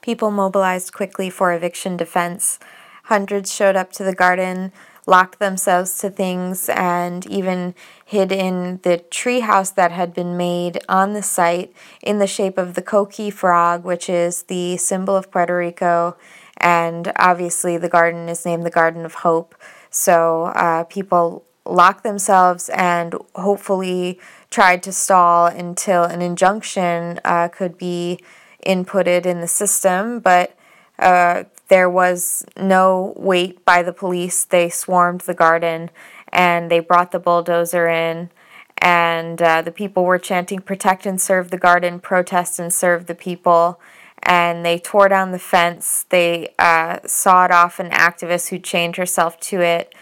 People 0.00 0.30
mobilized 0.30 0.92
quickly 0.92 1.28
for 1.28 1.52
eviction 1.52 1.96
defense. 1.96 2.60
Hundreds 3.04 3.52
showed 3.52 3.74
up 3.74 3.92
to 3.92 4.04
the 4.04 4.14
garden, 4.14 4.72
locked 5.06 5.38
themselves 5.38 5.98
to 5.98 6.10
things, 6.10 6.68
and 6.68 7.26
even 7.26 7.74
hid 8.04 8.32
in 8.32 8.80
the 8.82 9.04
treehouse 9.10 9.74
that 9.74 9.92
had 9.92 10.14
been 10.14 10.36
made 10.36 10.78
on 10.88 11.12
the 11.12 11.22
site 11.22 11.72
in 12.02 12.18
the 12.18 12.26
shape 12.26 12.58
of 12.58 12.74
the 12.74 12.82
coqui 12.82 13.32
frog, 13.32 13.84
which 13.84 14.08
is 14.08 14.44
the 14.44 14.76
symbol 14.76 15.16
of 15.16 15.30
Puerto 15.30 15.56
Rico. 15.56 16.16
And 16.56 17.12
obviously, 17.16 17.76
the 17.76 17.88
garden 17.88 18.28
is 18.28 18.44
named 18.44 18.64
the 18.64 18.70
Garden 18.70 19.04
of 19.04 19.14
Hope. 19.14 19.54
So 19.90 20.44
uh, 20.54 20.84
people 20.84 21.44
locked 21.64 22.02
themselves 22.02 22.68
and 22.70 23.14
hopefully 23.34 24.18
tried 24.50 24.82
to 24.82 24.92
stall 24.92 25.46
until 25.46 26.04
an 26.04 26.22
injunction 26.22 27.20
uh, 27.24 27.48
could 27.48 27.78
be 27.78 28.18
inputted 28.66 29.24
in 29.26 29.40
the 29.40 29.48
system, 29.48 30.20
but 30.20 30.54
uh, 30.98 31.44
there 31.70 31.88
was 31.88 32.44
no 32.58 33.14
wait 33.16 33.64
by 33.64 33.82
the 33.82 33.92
police. 33.92 34.44
They 34.44 34.68
swarmed 34.68 35.22
the 35.22 35.34
garden 35.34 35.90
and 36.32 36.70
they 36.70 36.80
brought 36.80 37.12
the 37.12 37.20
bulldozer 37.20 37.88
in. 37.88 38.30
And 38.78 39.40
uh, 39.40 39.62
the 39.62 39.70
people 39.70 40.04
were 40.04 40.18
chanting, 40.18 40.60
Protect 40.60 41.06
and 41.06 41.20
serve 41.20 41.50
the 41.50 41.58
garden, 41.58 42.00
protest 42.00 42.58
and 42.58 42.72
serve 42.72 43.06
the 43.06 43.14
people. 43.14 43.80
And 44.22 44.66
they 44.66 44.78
tore 44.78 45.08
down 45.08 45.30
the 45.30 45.38
fence. 45.38 46.06
They 46.08 46.54
uh, 46.58 46.98
sawed 47.06 47.52
off 47.52 47.78
an 47.78 47.90
activist 47.90 48.48
who 48.48 48.58
chained 48.58 48.96
herself 48.96 49.38
to 49.40 49.60
it. 49.60 49.94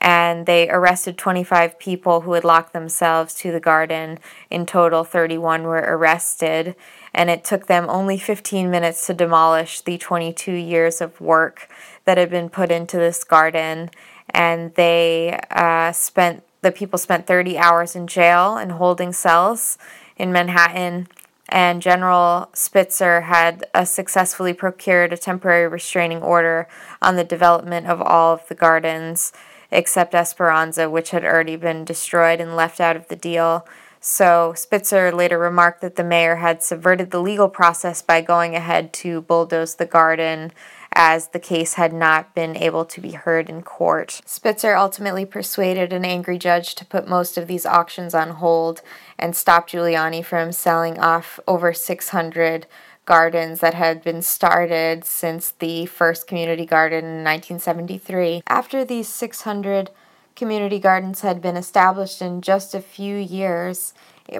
And 0.00 0.44
they 0.44 0.68
arrested 0.68 1.16
25 1.16 1.78
people 1.78 2.22
who 2.22 2.34
had 2.34 2.44
locked 2.44 2.74
themselves 2.74 3.32
to 3.36 3.50
the 3.50 3.60
garden. 3.60 4.18
In 4.50 4.66
total, 4.66 5.04
31 5.04 5.62
were 5.62 5.76
arrested 5.76 6.76
and 7.14 7.30
it 7.30 7.44
took 7.44 7.66
them 7.66 7.86
only 7.88 8.18
15 8.18 8.70
minutes 8.70 9.06
to 9.06 9.14
demolish 9.14 9.80
the 9.80 9.96
22 9.96 10.52
years 10.52 11.00
of 11.00 11.20
work 11.20 11.68
that 12.04 12.18
had 12.18 12.30
been 12.30 12.48
put 12.48 12.70
into 12.70 12.96
this 12.96 13.22
garden. 13.22 13.90
And 14.30 14.74
they 14.74 15.38
uh, 15.50 15.92
spent, 15.92 16.42
the 16.62 16.72
people 16.72 16.98
spent 16.98 17.26
30 17.26 17.56
hours 17.56 17.94
in 17.94 18.06
jail 18.06 18.56
and 18.56 18.72
holding 18.72 19.12
cells 19.12 19.78
in 20.16 20.32
Manhattan. 20.32 21.08
And 21.48 21.80
General 21.80 22.50
Spitzer 22.54 23.22
had 23.22 23.64
uh, 23.74 23.84
successfully 23.84 24.52
procured 24.52 25.12
a 25.12 25.16
temporary 25.16 25.68
restraining 25.68 26.22
order 26.22 26.66
on 27.00 27.16
the 27.16 27.24
development 27.24 27.86
of 27.86 28.02
all 28.02 28.34
of 28.34 28.48
the 28.48 28.54
gardens 28.54 29.32
except 29.70 30.14
Esperanza, 30.14 30.88
which 30.88 31.10
had 31.10 31.24
already 31.24 31.56
been 31.56 31.84
destroyed 31.84 32.40
and 32.40 32.56
left 32.56 32.80
out 32.80 32.96
of 32.96 33.08
the 33.08 33.16
deal. 33.16 33.66
So 34.06 34.52
Spitzer 34.54 35.10
later 35.12 35.38
remarked 35.38 35.80
that 35.80 35.96
the 35.96 36.04
mayor 36.04 36.36
had 36.36 36.62
subverted 36.62 37.10
the 37.10 37.22
legal 37.22 37.48
process 37.48 38.02
by 38.02 38.20
going 38.20 38.54
ahead 38.54 38.92
to 38.92 39.22
bulldoze 39.22 39.76
the 39.76 39.86
garden 39.86 40.52
as 40.92 41.28
the 41.28 41.38
case 41.38 41.74
had 41.74 41.94
not 41.94 42.34
been 42.34 42.54
able 42.54 42.84
to 42.84 43.00
be 43.00 43.12
heard 43.12 43.48
in 43.48 43.62
court. 43.62 44.20
Spitzer 44.26 44.74
ultimately 44.76 45.24
persuaded 45.24 45.90
an 45.90 46.04
angry 46.04 46.36
judge 46.36 46.74
to 46.74 46.84
put 46.84 47.08
most 47.08 47.38
of 47.38 47.46
these 47.46 47.64
auctions 47.64 48.12
on 48.12 48.28
hold 48.32 48.82
and 49.18 49.34
stop 49.34 49.70
Giuliani 49.70 50.22
from 50.22 50.52
selling 50.52 50.98
off 50.98 51.40
over 51.48 51.72
600 51.72 52.66
gardens 53.06 53.60
that 53.60 53.72
had 53.72 54.04
been 54.04 54.20
started 54.20 55.06
since 55.06 55.50
the 55.50 55.86
first 55.86 56.26
community 56.26 56.66
garden 56.66 57.04
in 57.04 57.24
1973. 57.24 58.42
After 58.48 58.84
these 58.84 59.08
600 59.08 59.90
community 60.36 60.78
gardens 60.78 61.20
had 61.20 61.40
been 61.40 61.56
established 61.56 62.20
in 62.20 62.40
just 62.40 62.74
a 62.74 62.80
few 62.80 63.16
years. 63.16 63.94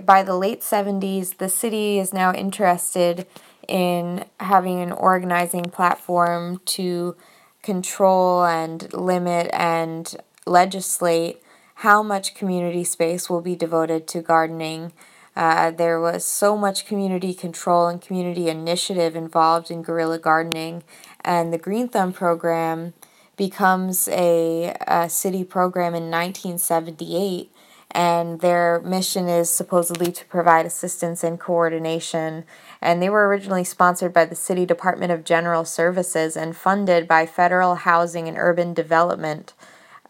By 0.05 0.23
the 0.23 0.37
late 0.37 0.61
70s, 0.61 1.39
the 1.39 1.49
city 1.49 1.99
is 1.99 2.13
now 2.13 2.33
interested 2.33 3.27
in 3.69 4.25
having 4.41 4.81
an 4.81 4.93
organizing 4.93 5.65
platform 5.65 6.61
to 6.67 7.17
control 7.63 8.45
and 8.45 8.93
limit 8.93 9.51
and 9.53 10.17
legislate 10.47 11.43
how 11.77 12.03
much 12.03 12.35
community 12.35 12.85
space 12.85 13.29
will 13.29 13.41
be 13.41 13.57
devoted 13.57 14.07
to 14.09 14.21
gardening. 14.21 14.93
Uh, 15.35 15.71
there 15.71 16.01
was 16.01 16.25
so 16.25 16.57
much 16.57 16.87
community 16.87 17.35
control 17.35 17.89
and 17.89 18.01
community 18.01 18.49
initiative 18.49 19.17
involved 19.17 19.71
in 19.71 19.83
guerrilla 19.83 20.19
gardening, 20.19 20.85
and 21.23 21.53
the 21.53 21.59
Green 21.59 21.89
Thumb 21.89 22.13
program 22.13 22.95
becomes 23.37 24.09
a, 24.09 24.77
a 24.87 25.09
city 25.09 25.45
program 25.45 25.95
in 25.95 26.11
1978 26.11 27.51
and 27.95 28.41
their 28.41 28.81
mission 28.85 29.29
is 29.29 29.49
supposedly 29.49 30.11
to 30.11 30.25
provide 30.25 30.67
assistance 30.67 31.23
and 31.23 31.39
coordination. 31.39 32.45
And 32.83 33.01
they 33.01 33.09
were 33.09 33.29
originally 33.29 33.63
sponsored 33.63 34.13
by 34.13 34.25
the 34.25 34.35
City 34.35 34.67
Department 34.67 35.13
of 35.13 35.25
General 35.25 35.65
Services 35.65 36.37
and 36.37 36.57
funded 36.57 37.07
by 37.07 37.25
Federal 37.25 37.77
Housing 37.77 38.27
and 38.27 38.37
Urban 38.37 38.75
Development 38.75 39.55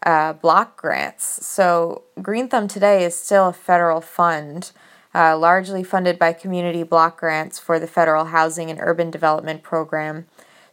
uh, 0.03 0.33
block 0.33 0.81
grants. 0.81 1.45
So 1.45 2.03
Green 2.21 2.47
Thumb 2.47 2.67
today 2.67 3.03
is 3.03 3.17
still 3.17 3.49
a 3.49 3.53
federal 3.53 4.01
fund, 4.01 4.71
uh, 5.13 5.37
largely 5.37 5.83
funded 5.83 6.17
by 6.17 6.33
community 6.33 6.81
block 6.81 7.19
grants 7.19 7.59
for 7.59 7.79
the 7.79 7.87
Federal 7.87 8.25
Housing 8.25 8.71
and 8.71 8.79
Urban 8.81 9.11
Development 9.11 9.61
Program. 9.61 10.25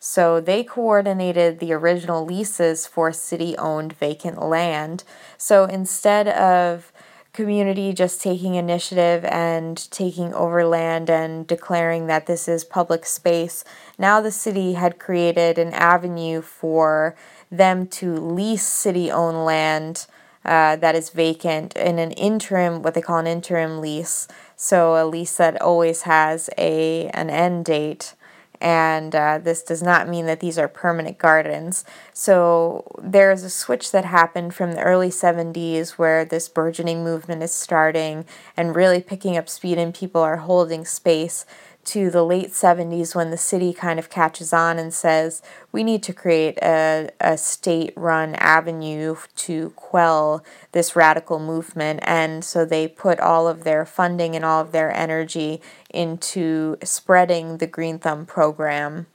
So 0.05 0.41
they 0.41 0.65
coordinated 0.65 1.61
the 1.61 1.73
original 1.73 2.25
leases 2.25 2.89
for 2.89 3.13
city 3.13 3.57
owned 3.57 3.93
vacant 3.93 4.43
land. 4.43 5.05
So 5.39 5.63
instead 5.67 6.27
of 6.27 6.93
community 7.33 7.93
just 7.93 8.21
taking 8.21 8.57
initiative 8.57 9.25
and 9.27 9.89
taking 9.93 10.35
over 10.35 10.65
land 10.67 11.09
and 11.09 11.47
declaring 11.47 12.09
that 12.09 12.27
this 12.27 12.49
is 12.49 12.65
public 12.65 13.07
space, 13.07 13.63
now 13.97 14.21
the 14.21 14.33
city 14.33 14.73
had 14.73 14.99
created 14.99 15.57
an 15.57 15.73
avenue 15.73 16.43
for 16.43 17.15
them 17.53 17.87
to 17.87 18.13
lease 18.13 18.67
city 18.67 19.09
owned 19.09 19.45
land. 19.45 20.09
Uh, 20.45 20.75
that 20.75 20.97
is 20.97 21.11
vacant 21.11 21.77
in 21.77 22.01
an 22.01 22.11
interim, 22.11 22.83
what 22.83 22.95
they 22.95 23.01
call 23.01 23.19
an 23.19 23.29
interim 23.29 23.81
lease. 23.81 24.27
So 24.57 25.01
a 25.01 25.07
lease 25.07 25.37
that 25.37 25.63
always 25.63 26.03
has 26.03 26.51
a 26.59 27.07
an 27.11 27.31
end 27.31 27.67
date 27.67 28.17
and 28.63 29.13
uh, 29.13 29.39
this 29.39 29.65
does 29.65 29.83
not 29.83 30.09
mean 30.09 30.27
that 30.27 30.39
these 30.39 30.57
are 30.57 30.69
permanent 30.69 31.19
gardens. 31.19 31.85
So 32.15 32.85
there's 33.03 33.43
a 33.43 33.51
switch 33.51 33.91
that 33.91 34.05
happened 34.05 34.55
from 34.55 34.73
the 34.73 34.83
early 34.83 35.11
70s 35.11 35.99
where 35.99 36.25
this 36.25 36.49
burgeoning 36.49 37.03
movement 37.03 37.43
is 37.43 37.53
starting 37.53 38.25
and 38.57 38.77
really 38.77 39.03
picking 39.03 39.37
up 39.37 39.49
speed, 39.49 39.79
and 39.79 39.93
people 39.93 40.21
are 40.21 40.37
holding 40.37 40.85
space 40.85 41.45
to 41.85 42.11
the 42.11 42.25
late 42.25 42.51
70s 42.51 43.15
when 43.15 43.31
the 43.31 43.37
city 43.37 43.73
kind 43.73 43.99
of 43.99 44.09
catches 44.09 44.53
on 44.53 44.79
and 44.79 44.95
says 44.95 45.43
we 45.73 45.83
need 45.83 46.03
to 46.05 46.13
create 46.13 46.59
a, 46.63 47.11
a 47.21 47.37
state 47.37 47.93
run 47.97 48.35
avenue 48.37 49.17
to 49.37 49.71
quell 49.71 50.45
this 50.73 50.95
radical 50.95 51.39
movement. 51.39 52.01
And 52.03 52.45
so 52.45 52.65
they 52.65 52.87
put 52.87 53.19
all 53.19 53.49
of 53.49 53.65
their 53.65 53.85
funding 53.85 54.37
and 54.37 54.45
all 54.45 54.61
of 54.61 54.73
their 54.73 54.95
energy 54.97 55.61
into 55.91 56.77
spreading 56.85 57.59
the 57.59 57.67
Green 57.67 57.99
Thumb 57.99 58.27
program. 58.27 59.07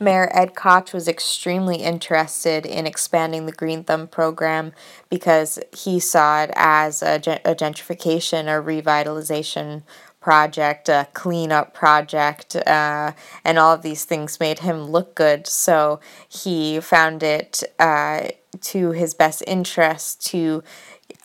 Mayor 0.00 0.28
Ed 0.32 0.56
Koch 0.56 0.92
was 0.92 1.06
extremely 1.06 1.76
interested 1.76 2.66
in 2.66 2.86
expanding 2.86 3.46
the 3.46 3.52
Green 3.52 3.84
Thumb 3.84 4.08
program 4.08 4.72
because 5.08 5.58
he 5.72 6.00
saw 6.00 6.42
it 6.42 6.50
as 6.56 7.00
a, 7.00 7.16
a 7.44 7.54
gentrification 7.54 8.48
or 8.48 8.62
revitalization 8.62 9.82
project, 10.24 10.88
a 10.88 11.06
cleanup 11.12 11.74
project, 11.74 12.56
uh, 12.56 13.12
and 13.44 13.58
all 13.58 13.74
of 13.74 13.82
these 13.82 14.06
things 14.06 14.40
made 14.40 14.60
him 14.60 14.84
look 14.84 15.14
good. 15.14 15.46
So 15.46 16.00
he 16.26 16.80
found 16.80 17.22
it 17.22 17.62
uh, 17.78 18.28
to 18.62 18.92
his 18.92 19.12
best 19.12 19.44
interest 19.46 20.24
to 20.28 20.62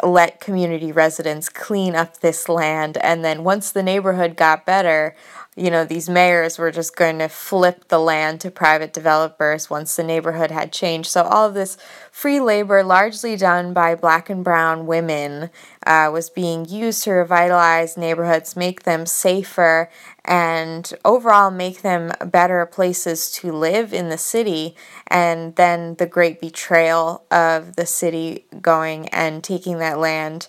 let 0.03 0.41
community 0.41 0.91
residents 0.91 1.47
clean 1.47 1.95
up 1.95 2.19
this 2.19 2.49
land. 2.49 2.97
And 2.97 3.23
then 3.23 3.45
once 3.45 3.71
the 3.71 3.83
neighborhood 3.83 4.35
got 4.35 4.65
better, 4.65 5.15
you 5.59 5.69
know, 5.69 5.83
these 5.83 6.09
mayors 6.09 6.57
were 6.57 6.71
just 6.71 6.95
going 6.95 7.19
to 7.19 7.27
flip 7.27 7.89
the 7.89 7.99
land 7.99 8.39
to 8.41 8.49
private 8.49 8.93
developers 8.93 9.69
once 9.69 9.95
the 9.95 10.03
neighborhood 10.03 10.51
had 10.51 10.71
changed. 10.71 11.09
So, 11.09 11.23
all 11.23 11.45
of 11.45 11.53
this 11.53 11.77
free 12.11 12.39
labor, 12.39 12.81
largely 12.83 13.35
done 13.35 13.73
by 13.73 13.95
black 13.95 14.29
and 14.29 14.43
brown 14.43 14.87
women, 14.87 15.49
uh, 15.85 16.09
was 16.13 16.29
being 16.29 16.65
used 16.65 17.03
to 17.03 17.11
revitalize 17.11 17.97
neighborhoods, 17.97 18.55
make 18.55 18.83
them 18.83 19.05
safer, 19.05 19.89
and 20.23 20.93
overall 21.03 21.51
make 21.51 21.81
them 21.81 22.13
better 22.25 22.65
places 22.65 23.29
to 23.31 23.51
live 23.51 23.93
in 23.93 24.09
the 24.09 24.17
city. 24.17 24.75
And 25.07 25.55
then 25.57 25.95
the 25.95 26.05
great 26.05 26.39
betrayal 26.39 27.23
of 27.29 27.75
the 27.75 27.85
city 27.85 28.45
going 28.61 29.09
and 29.09 29.43
taking 29.43 29.79
that 29.79 29.99
land 29.99 30.47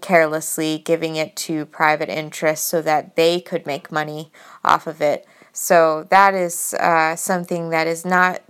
carelessly 0.00 0.78
giving 0.78 1.16
it 1.16 1.34
to 1.36 1.66
private 1.66 2.08
interests 2.08 2.66
so 2.66 2.82
that 2.82 3.16
they 3.16 3.40
could 3.40 3.66
make 3.66 3.90
money 3.90 4.30
off 4.64 4.86
of 4.86 5.00
it. 5.00 5.26
So 5.52 6.06
that 6.10 6.34
is 6.34 6.74
uh, 6.74 7.16
something 7.16 7.70
that 7.70 7.86
is 7.86 8.04
not 8.04 8.40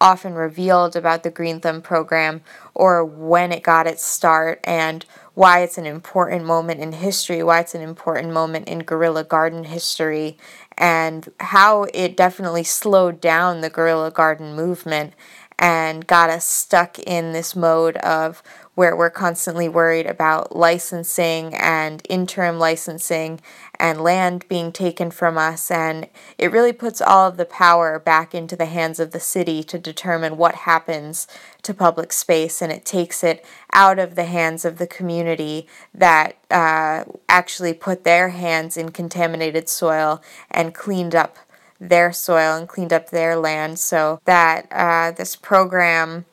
often 0.00 0.34
revealed 0.34 0.96
about 0.96 1.22
the 1.22 1.30
Green 1.30 1.60
Thumb 1.60 1.82
program 1.82 2.40
or 2.74 3.04
when 3.04 3.52
it 3.52 3.62
got 3.62 3.86
its 3.86 4.04
start 4.04 4.60
and 4.64 5.04
why 5.34 5.60
it's 5.60 5.78
an 5.78 5.86
important 5.86 6.44
moment 6.44 6.80
in 6.80 6.92
history, 6.92 7.42
why 7.42 7.60
it's 7.60 7.74
an 7.74 7.82
important 7.82 8.32
moment 8.32 8.68
in 8.68 8.80
guerrilla 8.80 9.24
garden 9.24 9.64
history, 9.64 10.38
and 10.76 11.30
how 11.40 11.84
it 11.94 12.16
definitely 12.16 12.64
slowed 12.64 13.20
down 13.20 13.60
the 13.60 13.70
guerrilla 13.70 14.10
garden 14.10 14.54
movement 14.54 15.12
and 15.60 16.06
got 16.06 16.30
us 16.30 16.46
stuck 16.46 16.98
in 17.00 17.32
this 17.32 17.54
mode 17.54 17.98
of 17.98 18.42
where 18.74 18.96
we're 18.96 19.10
constantly 19.10 19.68
worried 19.68 20.06
about 20.06 20.56
licensing 20.56 21.54
and 21.54 22.00
interim 22.08 22.58
licensing 22.58 23.38
and 23.78 24.00
land 24.00 24.48
being 24.48 24.72
taken 24.72 25.10
from 25.10 25.36
us. 25.36 25.70
And 25.70 26.08
it 26.38 26.50
really 26.50 26.72
puts 26.72 27.02
all 27.02 27.28
of 27.28 27.36
the 27.36 27.44
power 27.44 27.98
back 27.98 28.34
into 28.34 28.56
the 28.56 28.64
hands 28.64 28.98
of 28.98 29.10
the 29.10 29.20
city 29.20 29.62
to 29.64 29.78
determine 29.78 30.38
what 30.38 30.54
happens 30.54 31.26
to 31.60 31.74
public 31.74 32.10
space. 32.10 32.62
And 32.62 32.72
it 32.72 32.86
takes 32.86 33.22
it 33.22 33.44
out 33.74 33.98
of 33.98 34.14
the 34.14 34.24
hands 34.24 34.64
of 34.64 34.78
the 34.78 34.86
community 34.86 35.66
that 35.92 36.38
uh, 36.50 37.04
actually 37.28 37.74
put 37.74 38.04
their 38.04 38.30
hands 38.30 38.78
in 38.78 38.92
contaminated 38.92 39.68
soil 39.68 40.22
and 40.50 40.74
cleaned 40.74 41.14
up 41.14 41.36
their 41.80 42.12
soil 42.12 42.56
and 42.56 42.68
cleaned 42.68 42.92
up 42.92 43.10
their 43.10 43.36
land 43.36 43.78
so 43.78 44.20
that 44.26 44.68
uh, 44.70 45.10
this 45.12 45.34
program 45.34 46.26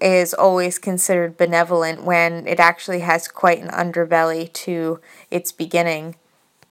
is 0.00 0.34
always 0.34 0.78
considered 0.78 1.36
benevolent 1.36 2.02
when 2.02 2.46
it 2.46 2.58
actually 2.58 3.00
has 3.00 3.28
quite 3.28 3.60
an 3.60 3.68
underbelly 3.68 4.52
to 4.52 5.00
its 5.30 5.52
beginning. 5.52 6.16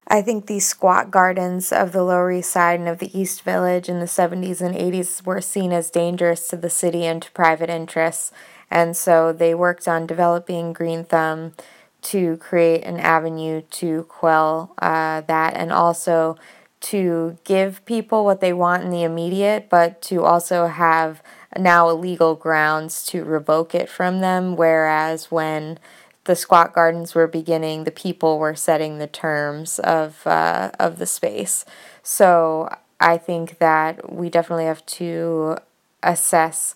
I 0.07 0.21
think 0.21 0.45
these 0.45 0.67
squat 0.67 1.11
gardens 1.11 1.71
of 1.71 1.93
the 1.93 2.03
Lower 2.03 2.31
East 2.31 2.51
Side 2.51 2.79
and 2.79 2.89
of 2.89 2.99
the 2.99 3.17
East 3.17 3.43
Village 3.43 3.87
in 3.87 3.99
the 3.99 4.05
70s 4.05 4.59
and 4.61 4.75
80s 4.75 5.25
were 5.25 5.39
seen 5.39 5.71
as 5.71 5.89
dangerous 5.89 6.47
to 6.49 6.57
the 6.57 6.69
city 6.69 7.05
and 7.05 7.21
to 7.21 7.31
private 7.31 7.69
interests, 7.69 8.31
and 8.69 8.97
so 8.97 9.31
they 9.31 9.55
worked 9.55 9.87
on 9.87 10.05
developing 10.05 10.73
Green 10.73 11.05
Thumb 11.05 11.53
to 12.01 12.35
create 12.37 12.83
an 12.83 12.99
avenue 12.99 13.61
to 13.71 14.03
quell 14.03 14.73
uh, 14.79 15.21
that 15.21 15.55
and 15.55 15.71
also 15.71 16.35
to 16.83 17.37
give 17.43 17.83
people 17.85 18.25
what 18.25 18.41
they 18.41 18.53
want 18.53 18.83
in 18.83 18.89
the 18.89 19.03
immediate, 19.03 19.69
but 19.69 20.01
to 20.03 20.23
also 20.23 20.67
have 20.67 21.21
now 21.57 21.89
legal 21.91 22.35
grounds 22.35 23.05
to 23.05 23.23
revoke 23.23 23.73
it 23.75 23.89
from 23.89 24.19
them. 24.21 24.55
Whereas 24.55 25.31
when 25.31 25.79
the 26.25 26.35
squat 26.35 26.73
gardens 26.73 27.15
were 27.15 27.27
beginning, 27.27 27.83
the 27.83 27.91
people 27.91 28.39
were 28.39 28.55
setting 28.55 28.97
the 28.97 29.07
terms 29.07 29.79
of 29.79 30.25
uh, 30.25 30.71
of 30.79 30.99
the 30.99 31.05
space. 31.05 31.65
So 32.01 32.73
I 32.99 33.17
think 33.17 33.59
that 33.59 34.13
we 34.13 34.29
definitely 34.29 34.65
have 34.65 34.85
to 34.87 35.57
assess 36.01 36.75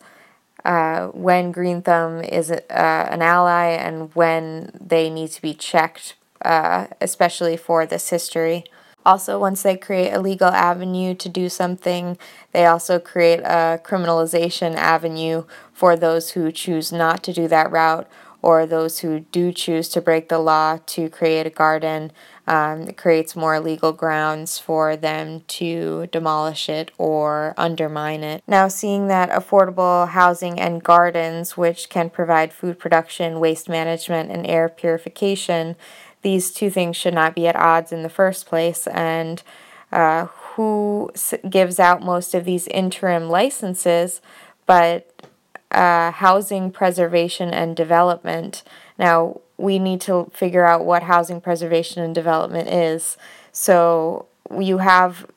uh, 0.66 1.08
when 1.08 1.52
Green 1.52 1.82
Thumb 1.82 2.22
is 2.22 2.52
uh, 2.52 2.62
an 2.70 3.22
ally 3.22 3.68
and 3.68 4.14
when 4.16 4.72
they 4.80 5.10
need 5.10 5.32
to 5.32 5.42
be 5.42 5.54
checked, 5.54 6.16
uh, 6.44 6.88
especially 7.00 7.58
for 7.58 7.86
this 7.86 8.10
history. 8.10 8.66
Also, 9.08 9.40
once 9.40 9.64
they 9.64 9.78
create 9.78 10.12
a 10.12 10.20
legal 10.20 10.50
avenue 10.50 11.16
to 11.16 11.30
do 11.30 11.48
something, 11.48 12.18
they 12.52 12.66
also 12.66 13.00
create 13.00 13.40
a 13.40 13.80
criminalization 13.82 14.76
avenue 14.76 15.46
for 15.72 15.96
those 15.96 16.32
who 16.32 16.52
choose 16.52 16.92
not 16.92 17.24
to 17.24 17.32
do 17.32 17.48
that 17.48 17.72
route 17.72 18.06
or 18.42 18.66
those 18.66 19.00
who 19.00 19.22
do 19.22 19.54
choose 19.54 19.88
to 19.90 20.02
break 20.02 20.28
the 20.28 20.40
law 20.40 20.80
to 20.86 21.10
create 21.10 21.48
a 21.48 21.50
garden. 21.50 22.12
Um, 22.46 22.84
it 22.84 22.98
creates 22.98 23.36
more 23.36 23.60
legal 23.60 23.94
grounds 23.94 24.60
for 24.60 24.96
them 24.96 25.42
to 25.48 26.08
demolish 26.12 26.70
it 26.70 26.92
or 26.98 27.54
undermine 27.58 28.24
it. 28.24 28.44
Now, 28.46 28.68
seeing 28.68 29.08
that 29.08 29.30
affordable 29.32 30.10
housing 30.10 30.60
and 30.60 30.84
gardens, 30.84 31.58
which 31.58 31.90
can 31.90 32.10
provide 32.10 32.54
food 32.54 32.78
production, 32.78 33.40
waste 33.40 33.70
management, 33.70 34.32
and 34.32 34.46
air 34.46 34.70
purification, 34.70 35.76
these 36.22 36.52
two 36.52 36.70
things 36.70 36.96
should 36.96 37.14
not 37.14 37.36
be 37.36 37.48
at 37.48 37.56
odds 37.56 37.92
in 37.92 38.04
the 38.04 38.10
first 38.10 38.46
place. 38.46 38.88
And 38.88 39.44
uh, 39.92 40.26
who 40.26 41.12
gives 41.50 41.80
out 41.80 42.02
most 42.02 42.34
of 42.34 42.46
these 42.46 42.68
interim 42.68 43.30
licenses, 43.30 44.22
but 44.66 45.24
uh, 45.72 46.12
housing 46.12 46.72
preservation 46.72 47.50
and 47.50 47.76
development. 47.76 48.64
Now, 48.98 49.42
we 49.58 49.80
need 49.80 50.02
to 50.02 50.32
figure 50.34 50.66
out 50.66 50.86
what 50.86 51.04
housing 51.04 51.42
preservation 51.42 52.02
and 52.04 52.14
development 52.14 52.70
is. 52.70 53.18
So, 53.52 54.28
you 54.60 54.80
have 54.80 55.28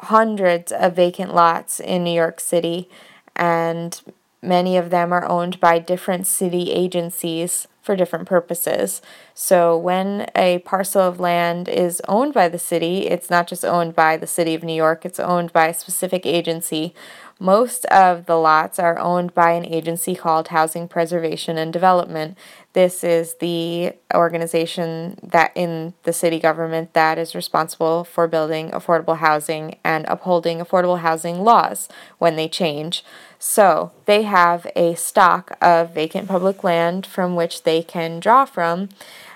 hundreds 0.00 0.72
of 0.72 0.94
vacant 0.94 1.34
lots 1.34 1.80
in 1.80 2.04
New 2.04 2.12
York 2.12 2.38
City, 2.38 2.88
and 3.34 4.00
many 4.42 4.76
of 4.76 4.90
them 4.90 5.12
are 5.12 5.26
owned 5.26 5.58
by 5.58 5.78
different 5.78 6.26
city 6.26 6.70
agencies 6.70 7.66
for 7.88 7.96
different 7.96 8.28
purposes. 8.28 9.00
So 9.32 9.74
when 9.74 10.26
a 10.36 10.58
parcel 10.58 11.00
of 11.00 11.18
land 11.18 11.70
is 11.70 12.02
owned 12.06 12.34
by 12.34 12.50
the 12.50 12.58
city, 12.58 13.06
it's 13.06 13.30
not 13.30 13.46
just 13.46 13.64
owned 13.64 13.94
by 13.94 14.18
the 14.18 14.26
city 14.26 14.54
of 14.54 14.62
New 14.62 14.74
York, 14.74 15.06
it's 15.06 15.18
owned 15.18 15.54
by 15.54 15.68
a 15.68 15.74
specific 15.74 16.26
agency. 16.26 16.94
Most 17.40 17.86
of 17.86 18.26
the 18.26 18.34
lots 18.34 18.78
are 18.78 18.98
owned 18.98 19.32
by 19.32 19.52
an 19.52 19.64
agency 19.64 20.14
called 20.14 20.48
Housing 20.48 20.86
Preservation 20.86 21.56
and 21.56 21.72
Development. 21.72 22.36
This 22.74 23.02
is 23.02 23.36
the 23.36 23.92
organization 24.12 25.18
that 25.22 25.52
in 25.54 25.94
the 26.02 26.12
city 26.12 26.40
government 26.40 26.92
that 26.92 27.16
is 27.16 27.34
responsible 27.34 28.04
for 28.04 28.28
building 28.28 28.70
affordable 28.72 29.18
housing 29.18 29.78
and 29.82 30.04
upholding 30.08 30.58
affordable 30.58 30.98
housing 30.98 31.42
laws 31.42 31.88
when 32.18 32.36
they 32.36 32.48
change. 32.48 33.02
So 33.38 33.92
they 34.06 34.22
have 34.22 34.66
a 34.74 34.94
stock 34.94 35.56
of 35.60 35.94
vacant 35.94 36.28
public 36.28 36.64
land 36.64 37.06
from 37.06 37.36
which 37.36 37.62
they 37.62 37.82
can 37.82 38.20
draw 38.20 38.44
from, 38.44 38.88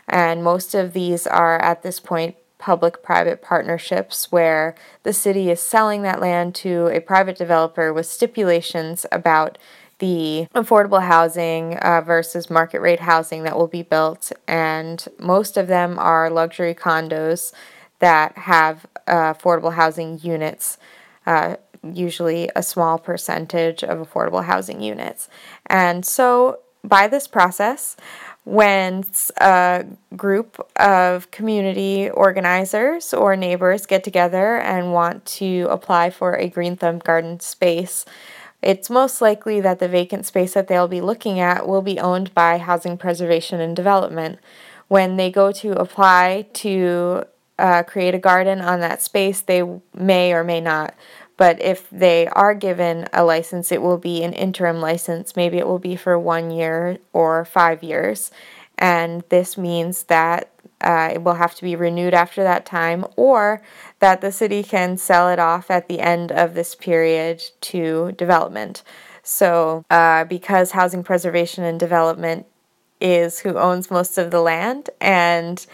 and 0.09 0.43
most 0.43 0.75
of 0.75 0.93
these 0.93 1.27
are 1.27 1.61
at 1.63 1.83
this 1.83 2.01
point 2.01 2.37
public 2.59 3.03
private 3.03 3.43
partnerships 3.43 4.31
where 4.31 4.75
the 5.03 5.13
city 5.13 5.51
is 5.51 5.61
selling 5.61 6.03
that 6.03 6.21
land 6.21 6.55
to 6.55 6.87
a 6.89 7.01
private 7.01 7.37
developer 7.37 7.93
with 7.93 8.07
stipulations 8.07 9.05
about 9.11 9.59
the 9.99 10.47
affordable 10.55 11.03
housing 11.03 11.77
uh, 11.79 12.01
versus 12.01 12.51
market 12.51 12.81
rate 12.81 13.01
housing 13.01 13.45
that 13.45 13.57
will 13.57 13.69
be 13.69 13.83
built, 13.83 14.33
and 14.49 15.07
most 15.19 15.57
of 15.57 15.69
them 15.69 15.97
are 15.99 16.29
luxury 16.29 16.75
condos 16.75 17.53
that 18.01 18.37
have 18.37 18.85
uh, 19.07 19.33
affordable 19.33 19.75
housing 19.75 20.19
units 20.21 20.77
uh, 21.25 21.55
usually 21.83 22.51
a 22.55 22.63
small 22.63 22.99
percentage 22.99 23.83
of 23.83 23.99
affordable 23.99 24.45
housing 24.45 24.81
units. 24.81 25.29
And 25.67 26.05
so, 26.05 26.61
by 26.85 27.07
this 27.07 27.29
process, 27.29 27.97
when 28.45 29.05
a 29.41 29.87
group 30.17 30.67
of 30.77 31.31
community 31.31 32.11
organizers 32.11 33.15
or 33.15 33.37
neighbors 33.37 33.87
get 33.87 34.03
together 34.03 34.57
and 34.59 34.93
want 34.93 35.25
to 35.25 35.69
apply 35.71 36.11
for 36.11 36.35
a 36.35 36.49
green 36.49 36.77
thumb 36.77 36.99
garden 36.99 37.39
space, 37.39 38.05
it's 38.61 38.91
most 38.91 39.21
likely 39.21 39.61
that 39.61 39.79
the 39.79 39.89
vacant 39.89 40.27
space 40.27 40.55
that 40.55 40.69
they'll 40.69 40.89
be 40.89 41.01
looking 41.01 41.41
at 41.41 41.69
will 41.69 41.83
be 41.83 41.99
owned 41.99 42.33
by 42.35 42.59
Housing 42.59 42.97
Preservation 42.97 43.61
and 43.61 43.75
Development. 43.75 44.39
When 44.89 45.17
they 45.17 45.31
go 45.31 45.53
to 45.53 45.73
apply 45.73 46.47
to 46.55 47.25
uh, 47.59 47.83
create 47.85 48.15
a 48.15 48.19
garden 48.19 48.61
on 48.61 48.81
that 48.81 49.03
space, 49.03 49.41
they 49.41 49.63
may 49.95 50.33
or 50.33 50.45
may 50.45 50.61
not. 50.61 50.95
But 51.37 51.61
if 51.61 51.89
they 51.91 52.29
are 52.29 52.55
given 52.55 53.09
a 53.13 53.25
license, 53.25 53.73
it 53.73 53.83
will 53.83 53.99
be 53.99 54.23
an 54.23 54.33
interim 54.33 54.81
license. 54.81 55.35
Maybe 55.35 55.59
it 55.59 55.67
will 55.67 55.79
be 55.79 55.97
for 55.97 56.19
one 56.19 56.51
year 56.51 56.99
or 57.13 57.45
five 57.45 57.83
years. 57.83 58.31
And 58.79 59.23
this 59.29 59.57
means 59.57 60.05
that 60.05 60.51
uh, 60.81 61.11
it 61.15 61.23
will 61.23 61.35
have 61.35 61.55
to 61.55 61.63
be 61.63 61.77
renewed 61.77 62.15
after 62.15 62.43
that 62.43 62.67
time, 62.67 63.05
or 63.17 63.63
that 64.01 64.21
the 64.21 64.33
city 64.33 64.63
can 64.63 64.97
sell 64.97 65.29
it 65.31 65.39
off 65.39 65.71
at 65.71 65.89
the 65.89 66.01
end 66.01 66.33
of 66.33 66.55
this 66.55 66.75
period 66.75 67.43
to 67.61 68.13
development. 68.13 68.83
So, 69.23 69.85
uh, 69.91 70.25
because 70.25 70.73
Housing 70.73 71.05
Preservation 71.05 71.63
and 71.63 71.79
Development 71.79 72.47
is 73.01 73.41
who 73.41 73.57
owns 73.57 73.91
most 73.91 74.19
of 74.19 74.33
the 74.33 74.41
land, 74.41 74.91
and 75.01 75.65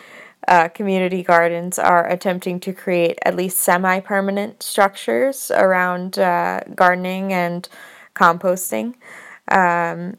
uh, 0.49 0.69
community 0.69 1.23
gardens 1.23 1.79
are 1.79 2.09
attempting 2.09 2.59
to 2.61 2.73
create 2.73 3.19
at 3.25 3.37
least 3.37 3.59
semi 3.59 4.01
permanent 4.01 4.63
structures 4.63 5.51
around 5.51 6.19
uh, 6.19 6.61
gardening 6.75 7.33
and 7.33 7.69
composting. 8.15 8.95
Um, 9.49 10.17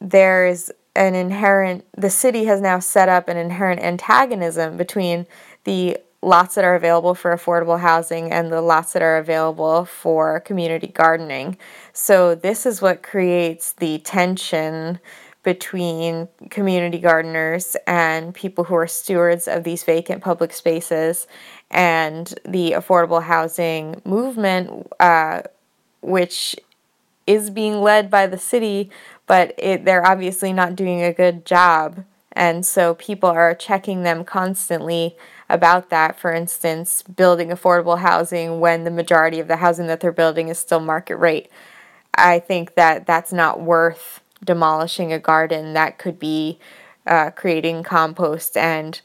there's 0.00 0.70
an 0.96 1.14
inherent, 1.14 1.84
the 1.96 2.10
city 2.10 2.44
has 2.46 2.60
now 2.60 2.78
set 2.78 3.08
up 3.08 3.28
an 3.28 3.36
inherent 3.36 3.82
antagonism 3.82 4.76
between 4.76 5.26
the 5.64 5.98
lots 6.22 6.54
that 6.54 6.64
are 6.64 6.74
available 6.74 7.14
for 7.14 7.36
affordable 7.36 7.80
housing 7.80 8.32
and 8.32 8.50
the 8.50 8.62
lots 8.62 8.94
that 8.94 9.02
are 9.02 9.18
available 9.18 9.84
for 9.84 10.40
community 10.40 10.86
gardening. 10.86 11.58
So, 11.92 12.34
this 12.34 12.64
is 12.64 12.80
what 12.80 13.02
creates 13.02 13.72
the 13.72 13.98
tension 13.98 15.00
between 15.44 16.26
community 16.50 16.98
gardeners 16.98 17.76
and 17.86 18.34
people 18.34 18.64
who 18.64 18.74
are 18.74 18.86
stewards 18.86 19.46
of 19.46 19.62
these 19.62 19.84
vacant 19.84 20.22
public 20.22 20.52
spaces 20.52 21.26
and 21.70 22.34
the 22.44 22.72
affordable 22.72 23.22
housing 23.22 24.00
movement, 24.04 24.90
uh, 24.98 25.42
which 26.00 26.56
is 27.26 27.50
being 27.50 27.80
led 27.80 28.10
by 28.10 28.26
the 28.26 28.38
city, 28.38 28.90
but 29.26 29.54
it, 29.58 29.84
they're 29.84 30.06
obviously 30.06 30.52
not 30.52 30.74
doing 30.74 31.02
a 31.02 31.12
good 31.12 31.44
job. 31.44 32.04
And 32.32 32.66
so 32.66 32.94
people 32.94 33.28
are 33.28 33.54
checking 33.54 34.02
them 34.02 34.24
constantly 34.24 35.16
about 35.48 35.90
that. 35.90 36.18
For 36.18 36.32
instance, 36.32 37.02
building 37.02 37.48
affordable 37.48 38.00
housing 38.00 38.60
when 38.60 38.84
the 38.84 38.90
majority 38.90 39.40
of 39.40 39.48
the 39.48 39.56
housing 39.56 39.86
that 39.86 40.00
they're 40.00 40.10
building 40.12 40.48
is 40.48 40.58
still 40.58 40.80
market 40.80 41.16
rate. 41.16 41.48
I 42.16 42.38
think 42.38 42.74
that 42.74 43.06
that's 43.06 43.32
not 43.32 43.60
worth 43.60 44.20
demolishing 44.44 45.12
a 45.12 45.18
garden. 45.18 45.72
That 45.72 45.98
could 45.98 46.18
be 46.18 46.58
uh, 47.06 47.30
creating 47.30 47.82
compost 47.82 48.56
and 48.56 49.00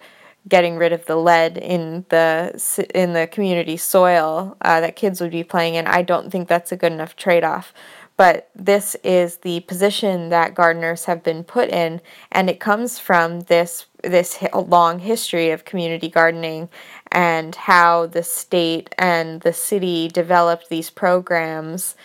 getting 0.47 0.78
rid 0.78 0.93
of 0.93 1.06
the 1.06 1.15
lead 1.15 1.58
in 1.58 2.06
the 2.10 2.88
in 2.93 3.13
the 3.13 3.28
community 3.28 3.78
soil 3.78 4.58
uh, 4.62 4.82
that 4.82 4.95
kids 4.95 5.21
would 5.21 5.32
be 5.32 5.43
playing 5.43 5.75
in. 5.75 5.88
I 5.88 6.02
don't 6.02 6.30
think 6.30 6.47
that's 6.47 6.71
a 6.71 6.78
good 6.78 6.91
enough 6.91 7.15
trade 7.15 7.43
off 7.43 7.73
but 8.19 8.49
this 8.54 8.97
is 9.02 9.38
the 9.38 9.62
position 9.62 10.28
that 10.28 10.54
gardeners 10.54 11.06
have 11.06 11.23
been 11.23 11.41
put 11.41 11.69
in, 11.69 12.02
and 12.34 12.49
it 12.49 12.60
comes 12.60 12.99
from 12.99 13.39
this 13.43 13.86
this 14.04 14.43
long 14.54 14.99
history 14.99 15.52
of 15.52 15.63
community 15.63 16.10
gardening 16.10 16.67
and 17.13 17.56
how 17.56 18.08
the 18.08 18.21
state 18.21 18.93
and 18.97 19.39
the 19.39 19.54
city 19.54 20.10
developed 20.10 20.67
these 20.67 20.89
programs 20.89 21.95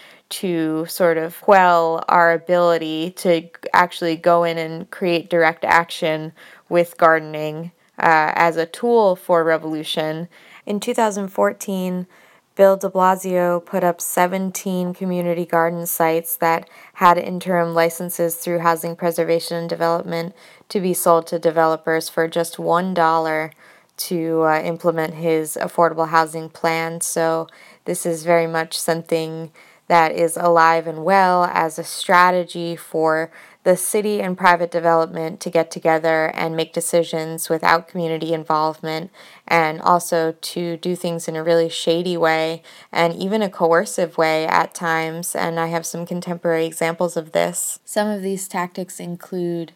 to 0.41 0.85
sort 0.87 1.17
of 1.17 1.41
quell 1.41 2.05
our 2.09 2.33
ability 2.33 3.13
to 3.13 3.49
actually 3.73 4.17
go 4.17 4.43
in 4.43 4.59
and 4.59 4.91
create 4.91 5.31
direct 5.31 5.65
action 5.65 6.33
with 6.69 6.99
gardening 6.99 7.71
uh, 7.99 8.33
as 8.35 8.57
a 8.57 8.67
tool 8.67 9.15
for 9.15 9.45
revolution. 9.45 10.29
In 10.67 10.81
2014, 10.81 12.09
Bill 12.57 12.77
de 12.77 12.89
Blasio 12.89 13.65
put 13.65 13.85
up 13.85 14.01
17 14.01 14.93
community 14.95 15.45
garden 15.45 15.87
sites 15.87 16.37
that 16.37 16.69
had 16.95 17.17
interim 17.17 17.73
licenses 17.73 18.35
through 18.35 18.59
Housing 18.59 18.97
Preservation 18.97 19.57
and 19.57 19.69
Development 19.69 20.35
to 20.69 20.81
be 20.81 20.95
sold 20.95 21.29
to 21.29 21.39
developers 21.39 22.09
for 22.09 22.27
just 22.27 22.57
$1 22.57 23.51
to 23.97 24.43
uh, 24.43 24.61
implement 24.63 25.15
his 25.15 25.57
affordable 25.61 26.09
housing 26.09 26.49
plan. 26.49 27.01
So, 27.01 27.47
this 27.85 28.07
is 28.07 28.25
very 28.25 28.47
much 28.47 28.79
something 28.79 29.53
that 29.87 30.13
is 30.13 30.37
alive 30.37 30.87
and 30.87 31.05
well 31.05 31.45
as 31.45 31.79
a 31.79 31.85
strategy 31.85 32.75
for 32.77 33.31
the 33.65 33.77
city 33.77 34.21
and 34.21 34.37
private 34.37 34.71
development 34.71 35.41
to 35.41 35.51
get 35.51 35.71
together 35.71 36.31
and 36.35 36.55
make 36.55 36.73
decisions 36.73 37.49
without 37.49 37.89
community 37.89 38.35
involvement, 38.35 39.11
and 39.49 39.81
also 39.81 40.33
to 40.41 40.77
do 40.77 40.95
things 40.95 41.29
in 41.29 41.35
a 41.35 41.43
really 41.43 41.69
shady 41.69 42.17
way 42.17 42.63
and 42.93 43.15
even 43.15 43.41
a 43.41 43.49
coercive 43.49 44.19
way 44.19 44.47
at 44.47 44.75
times. 44.75 45.35
And 45.35 45.59
I 45.59 45.69
have 45.69 45.87
some 45.87 46.05
contemporary 46.05 46.67
examples 46.67 47.17
of 47.17 47.33
this. 47.33 47.79
Some 47.85 48.07
of 48.09 48.23
these 48.23 48.49
tactics 48.49 49.01
include 49.01 49.73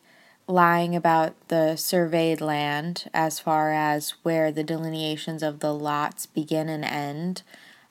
lying 0.46 0.94
about 0.96 1.34
the 1.48 1.76
surveyed 1.76 2.40
land 2.40 3.08
as 3.12 3.38
far 3.38 3.70
as 3.72 4.14
where 4.22 4.50
the 4.50 4.64
delineations 4.64 5.42
of 5.42 5.60
the 5.60 5.72
lots 5.72 6.26
begin 6.26 6.68
and 6.68 6.84
end. 6.84 7.42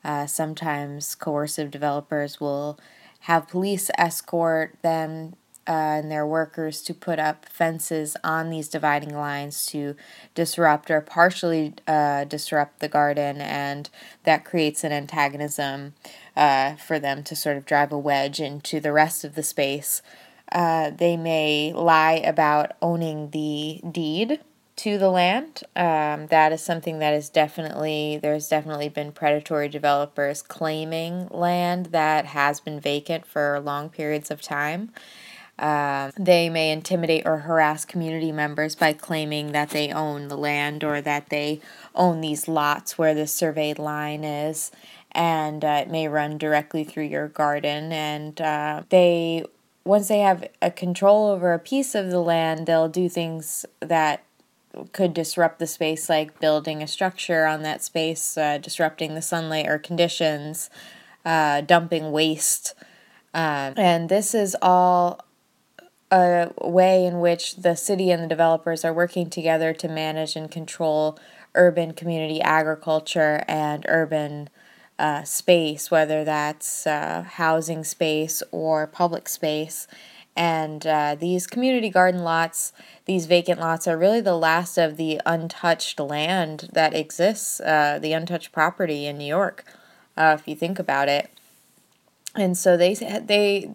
Uh, 0.07 0.25
sometimes 0.25 1.15
coercive 1.15 1.69
developers 1.69 2.39
will 2.39 2.79
have 3.21 3.49
police 3.49 3.91
escort 3.97 4.77
them 4.81 5.35
uh, 5.67 5.99
and 5.99 6.09
their 6.09 6.25
workers 6.25 6.81
to 6.81 6.93
put 6.93 7.19
up 7.19 7.45
fences 7.49 8.15
on 8.23 8.49
these 8.49 8.69
dividing 8.69 9.13
lines 9.13 9.65
to 9.65 9.97
disrupt 10.33 10.89
or 10.89 11.01
partially 11.01 11.73
uh, 11.87 12.23
disrupt 12.23 12.79
the 12.79 12.87
garden, 12.87 13.41
and 13.41 13.89
that 14.23 14.45
creates 14.45 14.85
an 14.85 14.93
antagonism 14.93 15.93
uh, 16.37 16.75
for 16.75 16.99
them 16.99 17.21
to 17.21 17.35
sort 17.35 17.57
of 17.57 17.65
drive 17.65 17.91
a 17.91 17.99
wedge 17.99 18.39
into 18.39 18.79
the 18.79 18.93
rest 18.93 19.25
of 19.25 19.35
the 19.35 19.43
space. 19.43 20.01
Uh, 20.53 20.89
they 20.89 21.17
may 21.17 21.73
lie 21.73 22.21
about 22.23 22.71
owning 22.81 23.31
the 23.31 23.81
deed 23.91 24.39
to 24.77 24.97
the 24.97 25.09
land. 25.09 25.63
Um, 25.75 26.27
that 26.27 26.51
is 26.51 26.61
something 26.61 26.99
that 26.99 27.13
is 27.13 27.29
definitely, 27.29 28.19
there's 28.21 28.47
definitely 28.47 28.89
been 28.89 29.11
predatory 29.11 29.69
developers 29.69 30.41
claiming 30.41 31.27
land 31.29 31.87
that 31.87 32.25
has 32.27 32.59
been 32.59 32.79
vacant 32.79 33.25
for 33.25 33.59
long 33.59 33.89
periods 33.89 34.31
of 34.31 34.41
time. 34.41 34.91
Um, 35.59 36.11
they 36.15 36.49
may 36.49 36.71
intimidate 36.71 37.25
or 37.25 37.39
harass 37.39 37.83
community 37.83 38.31
members 38.31 38.75
by 38.75 38.93
claiming 38.93 39.53
that 39.53 39.71
they 39.71 39.91
own 39.91 40.27
the 40.27 40.37
land 40.37 40.83
or 40.83 41.01
that 41.01 41.29
they 41.29 41.61
own 41.95 42.21
these 42.21 42.47
lots 42.47 42.97
where 42.97 43.15
the 43.15 43.25
surveyed 43.25 43.79
line 43.79 44.23
is, 44.23 44.69
and 45.11 45.65
uh, 45.65 45.79
it 45.81 45.89
may 45.89 46.07
run 46.07 46.37
directly 46.37 46.83
through 46.83 47.05
your 47.05 47.27
garden. 47.27 47.91
And 47.91 48.39
uh, 48.39 48.83
they, 48.89 49.45
once 49.83 50.09
they 50.09 50.19
have 50.19 50.47
a 50.61 50.69
control 50.69 51.29
over 51.29 51.53
a 51.53 51.59
piece 51.59 51.95
of 51.95 52.11
the 52.11 52.21
land, 52.21 52.67
they'll 52.67 52.87
do 52.87 53.09
things 53.09 53.65
that 53.79 54.23
could 54.93 55.13
disrupt 55.13 55.59
the 55.59 55.67
space, 55.67 56.09
like 56.09 56.39
building 56.39 56.81
a 56.81 56.87
structure 56.87 57.45
on 57.45 57.63
that 57.63 57.83
space, 57.83 58.37
uh, 58.37 58.57
disrupting 58.57 59.15
the 59.15 59.21
sunlight 59.21 59.67
or 59.67 59.77
conditions, 59.77 60.69
uh, 61.25 61.61
dumping 61.61 62.11
waste. 62.11 62.73
Um, 63.33 63.73
and 63.77 64.09
this 64.09 64.33
is 64.33 64.55
all 64.61 65.21
a 66.09 66.51
way 66.61 67.05
in 67.05 67.19
which 67.19 67.57
the 67.57 67.75
city 67.75 68.11
and 68.11 68.23
the 68.23 68.27
developers 68.27 68.85
are 68.85 68.93
working 68.93 69.29
together 69.29 69.73
to 69.73 69.87
manage 69.87 70.35
and 70.35 70.49
control 70.49 71.19
urban 71.55 71.93
community 71.93 72.41
agriculture 72.41 73.43
and 73.47 73.85
urban 73.89 74.49
uh, 74.99 75.23
space, 75.23 75.91
whether 75.91 76.23
that's 76.23 76.87
uh, 76.87 77.23
housing 77.23 77.83
space 77.83 78.41
or 78.51 78.87
public 78.87 79.27
space. 79.27 79.87
And 80.37 80.85
uh, 80.85 81.15
these 81.19 81.47
community 81.47 81.89
garden 81.89 82.21
lots, 82.21 82.71
these 83.05 83.25
vacant 83.25 83.59
lots, 83.59 83.87
are 83.87 83.97
really 83.97 84.21
the 84.21 84.37
last 84.37 84.77
of 84.77 84.95
the 84.95 85.19
untouched 85.25 85.99
land 85.99 86.69
that 86.73 86.93
exists, 86.93 87.59
uh, 87.59 87.97
the 87.99 88.13
untouched 88.13 88.51
property 88.51 89.07
in 89.07 89.17
New 89.17 89.25
York, 89.25 89.65
uh, 90.15 90.37
if 90.39 90.47
you 90.47 90.55
think 90.55 90.77
about 90.77 91.09
it. 91.09 91.31
And 92.35 92.55
so 92.55 92.77
they 92.77 92.93
they 92.93 93.73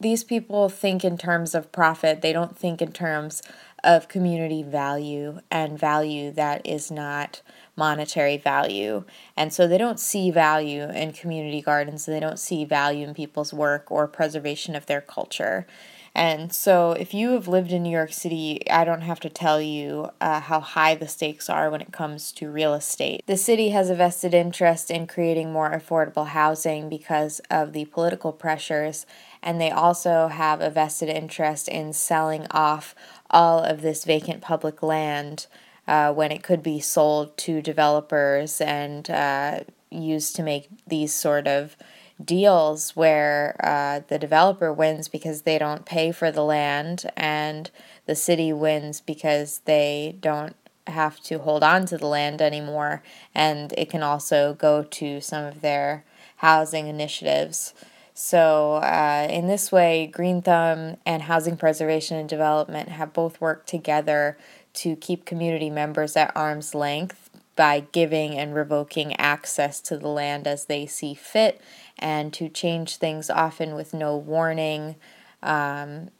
these 0.00 0.24
people 0.24 0.68
think 0.68 1.04
in 1.04 1.16
terms 1.16 1.54
of 1.54 1.70
profit. 1.70 2.20
They 2.20 2.32
don't 2.32 2.58
think 2.58 2.82
in 2.82 2.90
terms 2.90 3.40
of 3.84 4.08
community 4.08 4.64
value 4.64 5.40
and 5.50 5.78
value 5.78 6.32
that 6.32 6.66
is 6.66 6.90
not 6.90 7.42
monetary 7.76 8.36
value. 8.36 9.04
And 9.36 9.52
so 9.52 9.66
they 9.66 9.78
don't 9.78 10.00
see 10.00 10.30
value 10.30 10.82
in 10.82 11.12
community 11.12 11.62
gardens, 11.62 12.06
they 12.06 12.20
don't 12.20 12.38
see 12.38 12.64
value 12.64 13.06
in 13.06 13.14
people's 13.14 13.52
work 13.52 13.90
or 13.90 14.06
preservation 14.08 14.74
of 14.74 14.86
their 14.86 15.00
culture. 15.00 15.66
And 16.14 16.52
so, 16.52 16.92
if 16.92 17.14
you 17.14 17.30
have 17.30 17.48
lived 17.48 17.72
in 17.72 17.82
New 17.82 17.90
York 17.90 18.12
City, 18.12 18.60
I 18.70 18.84
don't 18.84 19.00
have 19.00 19.20
to 19.20 19.30
tell 19.30 19.62
you 19.62 20.10
uh, 20.20 20.40
how 20.40 20.60
high 20.60 20.94
the 20.94 21.08
stakes 21.08 21.48
are 21.48 21.70
when 21.70 21.80
it 21.80 21.90
comes 21.90 22.32
to 22.32 22.50
real 22.50 22.74
estate. 22.74 23.22
The 23.26 23.38
city 23.38 23.70
has 23.70 23.88
a 23.88 23.94
vested 23.94 24.34
interest 24.34 24.90
in 24.90 25.06
creating 25.06 25.52
more 25.52 25.70
affordable 25.70 26.26
housing 26.26 26.90
because 26.90 27.40
of 27.50 27.72
the 27.72 27.86
political 27.86 28.32
pressures, 28.32 29.06
and 29.42 29.58
they 29.58 29.70
also 29.70 30.28
have 30.28 30.60
a 30.60 30.68
vested 30.68 31.08
interest 31.08 31.66
in 31.66 31.94
selling 31.94 32.46
off 32.50 32.94
all 33.30 33.60
of 33.60 33.80
this 33.80 34.04
vacant 34.04 34.42
public 34.42 34.82
land 34.82 35.46
uh, 35.88 36.12
when 36.12 36.30
it 36.30 36.42
could 36.42 36.62
be 36.62 36.78
sold 36.78 37.36
to 37.38 37.62
developers 37.62 38.60
and 38.60 39.08
uh, 39.08 39.60
used 39.90 40.36
to 40.36 40.42
make 40.42 40.68
these 40.86 41.12
sort 41.12 41.46
of 41.46 41.76
deals 42.24 42.94
where 42.96 43.56
uh, 43.62 44.00
the 44.08 44.18
developer 44.18 44.72
wins 44.72 45.08
because 45.08 45.42
they 45.42 45.58
don't 45.58 45.84
pay 45.84 46.12
for 46.12 46.30
the 46.30 46.44
land 46.44 47.10
and 47.16 47.70
the 48.06 48.14
city 48.14 48.52
wins 48.52 49.00
because 49.00 49.60
they 49.64 50.16
don't 50.20 50.56
have 50.86 51.20
to 51.20 51.38
hold 51.38 51.62
on 51.62 51.86
to 51.86 51.96
the 51.96 52.06
land 52.06 52.42
anymore 52.42 53.02
and 53.34 53.72
it 53.78 53.88
can 53.88 54.02
also 54.02 54.54
go 54.54 54.82
to 54.82 55.20
some 55.20 55.44
of 55.44 55.60
their 55.60 56.04
housing 56.36 56.88
initiatives. 56.88 57.72
So, 58.14 58.74
uh, 58.74 59.26
in 59.30 59.46
this 59.46 59.72
way, 59.72 60.06
Green 60.06 60.42
Thumb 60.42 60.96
and 61.06 61.22
Housing 61.22 61.56
Preservation 61.56 62.18
and 62.18 62.28
Development 62.28 62.90
have 62.90 63.12
both 63.12 63.40
worked 63.40 63.68
together 63.68 64.36
to 64.74 64.96
keep 64.96 65.24
community 65.24 65.70
members 65.70 66.16
at 66.16 66.36
arm's 66.36 66.74
length 66.74 67.30
by 67.56 67.80
giving 67.92 68.36
and 68.36 68.54
revoking 68.54 69.14
access 69.16 69.80
to 69.80 69.96
the 69.96 70.08
land 70.08 70.46
as 70.46 70.66
they 70.66 70.86
see 70.86 71.14
fit 71.14 71.60
and 71.98 72.32
to 72.32 72.48
change 72.48 72.96
things 72.96 73.30
often 73.30 73.74
with 73.74 73.94
no 73.94 74.16
warning. 74.16 74.96
Um, 75.42 76.10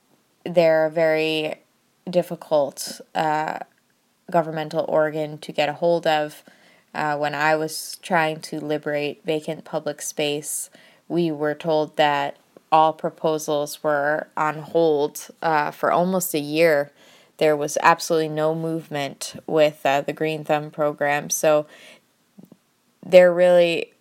they're 0.45 0.87
a 0.87 0.91
very 0.91 1.57
difficult 2.09 3.01
uh, 3.15 3.61
governmental 4.31 4.85
organ 4.89 5.39
to 5.39 5.53
get 5.53 5.69
a 5.69 5.75
hold 5.75 6.07
of. 6.07 6.43
Uh, 6.95 7.17
when 7.17 7.35
I 7.35 7.57
was 7.57 7.99
trying 8.03 8.41
to 8.43 8.61
liberate 8.61 9.25
vacant 9.25 9.65
public 9.65 10.03
space, 10.03 10.69
we 11.09 11.31
were 11.31 11.55
told 11.55 11.97
that 11.97 12.37
all 12.71 12.93
proposals 12.93 13.83
were 13.83 14.29
on 14.37 14.59
hold 14.59 15.29
uh, 15.43 15.71
for 15.71 15.93
almost 15.93 16.35
a 16.35 16.39
year. 16.39 16.91
There 17.39 17.57
was 17.57 17.77
absolutely 17.83 18.29
no 18.29 18.55
movement 18.55 19.35
with 19.47 19.85
uh, 19.85 20.03
the 20.03 20.13
Green 20.13 20.45
Thumb 20.45 20.71
program. 20.71 21.29
So 21.31 21.67
they're 23.05 23.33
really 23.33 23.93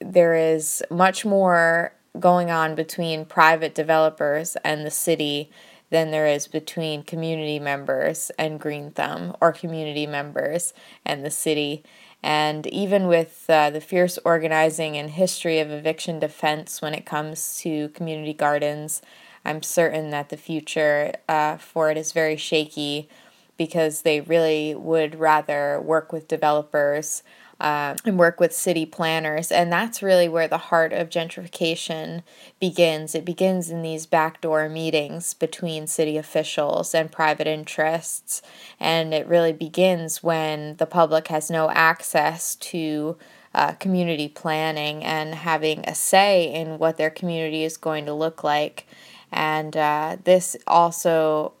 there 0.00 0.34
is 0.34 0.82
much 0.90 1.24
more 1.24 1.92
going 2.18 2.50
on 2.50 2.74
between 2.74 3.24
private 3.24 3.74
developers 3.74 4.56
and 4.64 4.84
the 4.84 4.90
city 4.90 5.50
than 5.90 6.10
there 6.10 6.26
is 6.26 6.46
between 6.46 7.02
community 7.02 7.58
members 7.58 8.30
and 8.38 8.60
Green 8.60 8.90
Thumb 8.90 9.36
or 9.40 9.52
community 9.52 10.06
members 10.06 10.72
and 11.04 11.24
the 11.24 11.30
city. 11.30 11.84
And 12.22 12.66
even 12.66 13.06
with 13.06 13.44
uh, 13.48 13.70
the 13.70 13.80
fierce 13.80 14.18
organizing 14.24 14.96
and 14.96 15.10
history 15.10 15.58
of 15.58 15.70
eviction 15.70 16.18
defense 16.18 16.80
when 16.80 16.94
it 16.94 17.06
comes 17.06 17.58
to 17.58 17.88
community 17.90 18.34
gardens, 18.34 19.02
I'm 19.44 19.62
certain 19.62 20.10
that 20.10 20.28
the 20.28 20.36
future 20.36 21.14
uh, 21.28 21.56
for 21.56 21.90
it 21.90 21.96
is 21.96 22.12
very 22.12 22.36
shaky 22.36 23.08
because 23.56 24.02
they 24.02 24.20
really 24.20 24.74
would 24.74 25.18
rather 25.18 25.80
work 25.80 26.12
with 26.12 26.28
developers 26.28 27.22
uh, 27.60 27.94
and 28.04 28.18
work 28.18 28.40
with 28.40 28.54
city 28.54 28.86
planners. 28.86 29.52
And 29.52 29.72
that's 29.72 30.02
really 30.02 30.28
where 30.28 30.48
the 30.48 30.58
heart 30.58 30.92
of 30.92 31.10
gentrification 31.10 32.22
begins. 32.58 33.14
It 33.14 33.24
begins 33.24 33.70
in 33.70 33.82
these 33.82 34.06
backdoor 34.06 34.68
meetings 34.68 35.34
between 35.34 35.86
city 35.86 36.16
officials 36.16 36.94
and 36.94 37.12
private 37.12 37.46
interests. 37.46 38.40
And 38.78 39.12
it 39.12 39.26
really 39.26 39.52
begins 39.52 40.22
when 40.22 40.76
the 40.76 40.86
public 40.86 41.28
has 41.28 41.50
no 41.50 41.70
access 41.70 42.56
to. 42.56 43.16
Uh, 43.52 43.72
community 43.72 44.28
planning 44.28 45.02
and 45.02 45.34
having 45.34 45.80
a 45.80 45.92
say 45.92 46.44
in 46.54 46.78
what 46.78 46.96
their 46.96 47.10
community 47.10 47.64
is 47.64 47.76
going 47.76 48.06
to 48.06 48.12
look 48.12 48.44
like. 48.44 48.86
And 49.32 49.76
uh, 49.76 50.18
this 50.22 50.56
also 50.68 51.54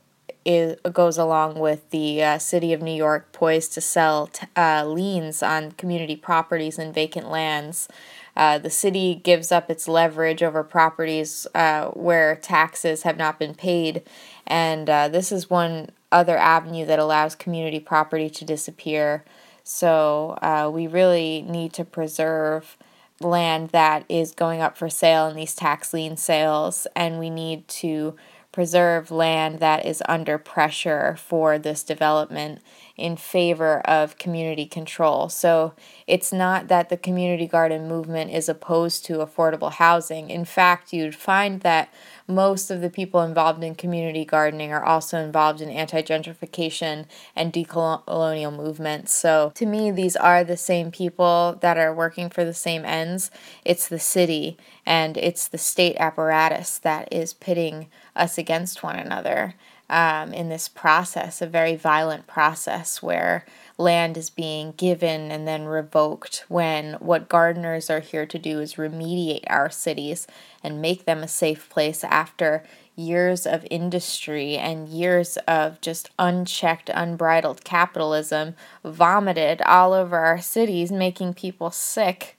is 0.44 0.76
goes 0.92 1.18
along 1.18 1.58
with 1.58 1.88
the 1.90 2.22
uh, 2.22 2.38
city 2.38 2.72
of 2.72 2.82
New 2.82 2.94
York 2.94 3.32
poised 3.32 3.72
to 3.74 3.80
sell 3.80 4.28
t- 4.28 4.46
uh, 4.56 4.84
liens 4.86 5.42
on 5.42 5.72
community 5.72 6.16
properties 6.16 6.78
and 6.78 6.94
vacant 6.94 7.30
lands. 7.30 7.88
Uh, 8.36 8.58
the 8.58 8.70
city 8.70 9.14
gives 9.14 9.52
up 9.52 9.70
its 9.70 9.88
leverage 9.88 10.42
over 10.42 10.62
properties 10.62 11.46
uh, 11.54 11.86
where 11.88 12.36
taxes 12.36 13.02
have 13.02 13.16
not 13.16 13.38
been 13.38 13.54
paid, 13.54 14.02
and 14.46 14.88
uh, 14.88 15.08
this 15.08 15.30
is 15.30 15.50
one 15.50 15.90
other 16.12 16.36
avenue 16.36 16.86
that 16.86 16.98
allows 16.98 17.34
community 17.34 17.80
property 17.80 18.30
to 18.30 18.44
disappear. 18.44 19.24
So 19.62 20.38
uh, 20.42 20.70
we 20.72 20.86
really 20.86 21.42
need 21.42 21.72
to 21.74 21.84
preserve 21.84 22.76
land 23.20 23.68
that 23.70 24.04
is 24.08 24.32
going 24.32 24.60
up 24.60 24.76
for 24.78 24.88
sale 24.88 25.28
in 25.28 25.36
these 25.36 25.54
tax 25.54 25.92
lien 25.92 26.16
sales, 26.16 26.86
and 26.96 27.18
we 27.18 27.30
need 27.30 27.68
to 27.68 28.16
preserve 28.52 29.10
land 29.10 29.60
that 29.60 29.86
is 29.86 30.02
under 30.08 30.36
pressure 30.36 31.16
for 31.18 31.58
this 31.58 31.84
development 31.84 32.60
in 32.96 33.16
favor 33.16 33.80
of 33.80 34.18
community 34.18 34.66
control. 34.66 35.28
So 35.28 35.72
it's 36.06 36.32
not 36.32 36.68
that 36.68 36.88
the 36.88 36.96
community 36.96 37.46
garden 37.46 37.88
movement 37.88 38.32
is 38.32 38.48
opposed 38.48 39.04
to 39.06 39.18
affordable 39.18 39.72
housing. 39.72 40.30
In 40.30 40.44
fact, 40.44 40.92
you'd 40.92 41.14
find 41.14 41.60
that 41.60 41.92
most 42.30 42.70
of 42.70 42.80
the 42.80 42.90
people 42.90 43.20
involved 43.22 43.62
in 43.62 43.74
community 43.74 44.24
gardening 44.24 44.72
are 44.72 44.84
also 44.84 45.18
involved 45.18 45.60
in 45.60 45.68
anti 45.68 46.02
gentrification 46.02 47.06
and 47.36 47.52
decolonial 47.52 48.56
movements. 48.56 49.12
So 49.12 49.52
to 49.54 49.66
me, 49.66 49.90
these 49.90 50.16
are 50.16 50.44
the 50.44 50.56
same 50.56 50.90
people 50.90 51.58
that 51.60 51.76
are 51.76 51.94
working 51.94 52.30
for 52.30 52.44
the 52.44 52.54
same 52.54 52.84
ends. 52.84 53.30
It's 53.64 53.88
the 53.88 53.98
city 53.98 54.56
and 54.86 55.16
it's 55.16 55.48
the 55.48 55.58
state 55.58 55.96
apparatus 55.98 56.78
that 56.78 57.12
is 57.12 57.34
pitting 57.34 57.88
us 58.16 58.38
against 58.38 58.82
one 58.82 58.96
another 58.96 59.54
um, 59.90 60.32
in 60.32 60.48
this 60.48 60.68
process, 60.68 61.42
a 61.42 61.46
very 61.46 61.74
violent 61.74 62.26
process 62.28 63.02
where 63.02 63.44
land 63.80 64.16
is 64.16 64.30
being 64.30 64.72
given 64.76 65.32
and 65.32 65.48
then 65.48 65.64
revoked 65.64 66.44
when 66.48 66.94
what 66.94 67.28
gardeners 67.28 67.88
are 67.88 68.00
here 68.00 68.26
to 68.26 68.38
do 68.38 68.60
is 68.60 68.74
remediate 68.74 69.44
our 69.48 69.70
cities 69.70 70.26
and 70.62 70.82
make 70.82 71.06
them 71.06 71.22
a 71.22 71.28
safe 71.28 71.68
place 71.70 72.04
after 72.04 72.62
years 72.94 73.46
of 73.46 73.66
industry 73.70 74.56
and 74.56 74.88
years 74.88 75.38
of 75.48 75.80
just 75.80 76.10
unchecked, 76.18 76.90
unbridled 76.92 77.64
capitalism 77.64 78.54
vomited 78.84 79.62
all 79.62 79.94
over 79.94 80.18
our 80.18 80.40
cities, 80.40 80.92
making 80.92 81.32
people 81.32 81.70
sick. 81.70 82.36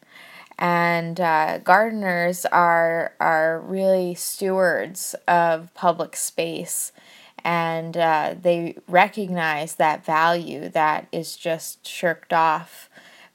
And 0.59 1.19
uh, 1.19 1.57
gardeners 1.57 2.45
are 2.45 3.15
are 3.19 3.59
really 3.61 4.13
stewards 4.13 5.15
of 5.27 5.73
public 5.73 6.15
space 6.15 6.91
and 7.43 7.97
uh, 7.97 8.35
they 8.39 8.75
recognize 8.87 9.75
that 9.75 10.05
value 10.05 10.69
that 10.69 11.07
is 11.11 11.35
just 11.35 11.87
shirked 11.87 12.33
off 12.33 12.89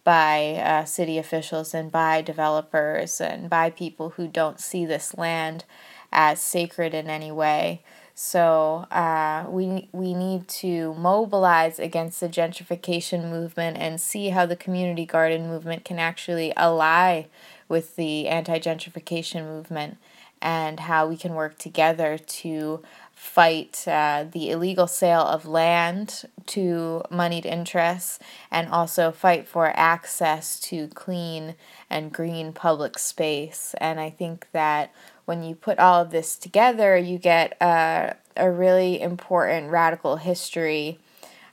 by 0.04 0.54
uh, 0.54 0.84
city 0.84 1.18
officials 1.18 1.74
and 1.74 1.90
by 1.90 2.22
developers 2.22 3.20
and 3.20 3.50
by 3.50 3.70
people 3.70 4.10
who 4.10 4.28
don't 4.28 4.60
see 4.60 4.86
this 4.86 5.16
land 5.18 5.64
as 6.12 6.40
sacred 6.40 6.94
in 6.94 7.10
any 7.10 7.32
way. 7.32 7.82
So 8.14 8.86
uh, 8.90 9.44
we 9.48 9.90
we 9.92 10.14
need 10.14 10.48
to 10.48 10.94
mobilize 10.94 11.78
against 11.78 12.20
the 12.20 12.28
gentrification 12.28 13.28
movement 13.28 13.76
and 13.76 14.00
see 14.00 14.30
how 14.30 14.46
the 14.46 14.56
community 14.56 15.04
garden 15.04 15.48
movement 15.48 15.84
can 15.84 15.98
actually 15.98 16.56
ally 16.56 17.24
with 17.68 17.96
the 17.96 18.28
anti 18.28 18.58
gentrification 18.58 19.44
movement 19.44 19.98
and 20.40 20.80
how 20.80 21.06
we 21.06 21.16
can 21.16 21.34
work 21.34 21.58
together 21.58 22.16
to 22.16 22.82
fight 23.16 23.88
uh, 23.88 24.26
the 24.30 24.50
illegal 24.50 24.86
sale 24.86 25.22
of 25.22 25.46
land 25.46 26.24
to 26.44 27.02
moneyed 27.10 27.46
interests 27.46 28.18
and 28.50 28.68
also 28.68 29.10
fight 29.10 29.48
for 29.48 29.72
access 29.74 30.60
to 30.60 30.86
clean 30.88 31.54
and 31.88 32.12
green 32.12 32.52
public 32.52 32.98
space. 32.98 33.74
And 33.80 33.98
I 33.98 34.10
think 34.10 34.46
that 34.52 34.92
when 35.24 35.42
you 35.42 35.54
put 35.54 35.78
all 35.78 36.02
of 36.02 36.10
this 36.10 36.36
together, 36.36 36.94
you 36.94 37.18
get 37.18 37.60
uh, 37.60 38.12
a 38.36 38.50
really 38.50 39.00
important 39.00 39.70
radical 39.70 40.16
history. 40.16 41.00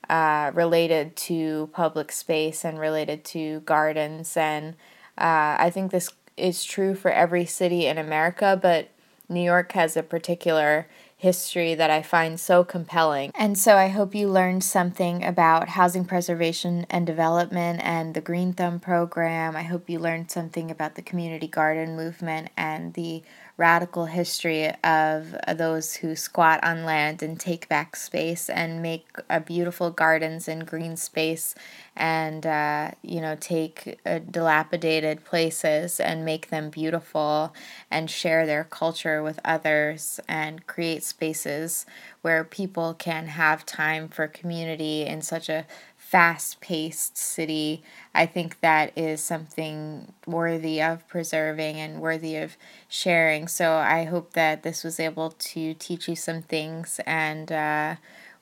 Uh, 0.09 0.51
related 0.53 1.15
to 1.15 1.69
public 1.71 2.11
space 2.11 2.65
and 2.65 2.77
related 2.77 3.23
to 3.23 3.61
gardens. 3.61 4.35
And 4.35 4.75
uh, 5.17 5.55
I 5.57 5.71
think 5.73 5.91
this 5.91 6.09
is 6.35 6.65
true 6.65 6.93
for 6.93 7.09
every 7.09 7.45
city 7.45 7.87
in 7.87 7.97
America, 7.97 8.59
but 8.61 8.89
New 9.29 9.41
York 9.41 9.71
has 9.71 9.95
a 9.95 10.03
particular 10.03 10.87
history 11.23 11.73
that 11.73 11.89
I 11.89 12.01
find 12.01 12.37
so 12.37 12.65
compelling. 12.65 13.31
And 13.33 13.57
so 13.57 13.77
I 13.77 13.87
hope 13.87 14.13
you 14.13 14.27
learned 14.27 14.61
something 14.61 15.23
about 15.23 15.69
housing 15.69 16.03
preservation 16.03 16.85
and 16.89 17.07
development 17.07 17.79
and 17.81 18.13
the 18.13 18.19
Green 18.19 18.51
Thumb 18.51 18.81
program. 18.81 19.55
I 19.55 19.63
hope 19.63 19.89
you 19.89 19.99
learned 19.99 20.29
something 20.29 20.69
about 20.69 20.95
the 20.95 21.01
community 21.01 21.47
garden 21.47 21.95
movement 21.95 22.49
and 22.57 22.93
the 22.93 23.23
radical 23.55 24.05
history 24.05 24.71
of 24.83 25.35
those 25.55 25.95
who 25.95 26.15
squat 26.15 26.63
on 26.63 26.83
land 26.85 27.21
and 27.21 27.39
take 27.39 27.69
back 27.69 27.95
space 27.95 28.49
and 28.49 28.81
make 28.81 29.05
uh, 29.29 29.39
beautiful 29.39 29.91
gardens 29.91 30.47
and 30.47 30.65
green 30.65 30.97
space 30.97 31.53
and 31.95 32.47
uh, 32.47 32.89
you 33.03 33.21
know 33.21 33.37
take 33.39 33.99
uh, 34.07 34.19
dilapidated 34.31 35.23
places 35.23 35.99
and 35.99 36.25
make 36.25 36.49
them 36.49 36.71
beautiful 36.71 37.53
and 37.91 38.09
share 38.09 38.47
their 38.47 38.63
culture 38.63 39.21
with 39.21 39.39
others 39.45 40.19
and 40.27 40.65
create 40.65 41.03
spaces 41.03 41.85
where 42.23 42.43
people 42.43 42.95
can 42.95 43.27
have 43.27 43.65
time 43.65 44.07
for 44.07 44.27
community 44.27 45.05
in 45.05 45.21
such 45.21 45.47
a 45.47 45.65
fast 46.13 46.61
paced 46.61 47.17
city, 47.17 47.81
I 48.13 48.27
think 48.27 48.59
that 48.61 48.95
is 48.95 49.19
something 49.19 50.13
worthy 50.27 50.79
of 50.79 51.07
preserving 51.07 51.77
and 51.79 51.99
worthy 51.99 52.35
of 52.35 52.55
sharing. 52.87 53.47
So 53.47 53.77
I 53.77 54.03
hope 54.03 54.33
that 54.33 54.61
this 54.61 54.83
was 54.83 54.99
able 54.99 55.31
to 55.31 55.73
teach 55.73 56.07
you 56.07 56.15
some 56.15 56.43
things 56.43 56.99
and 57.07 57.51
uh, 57.51 57.95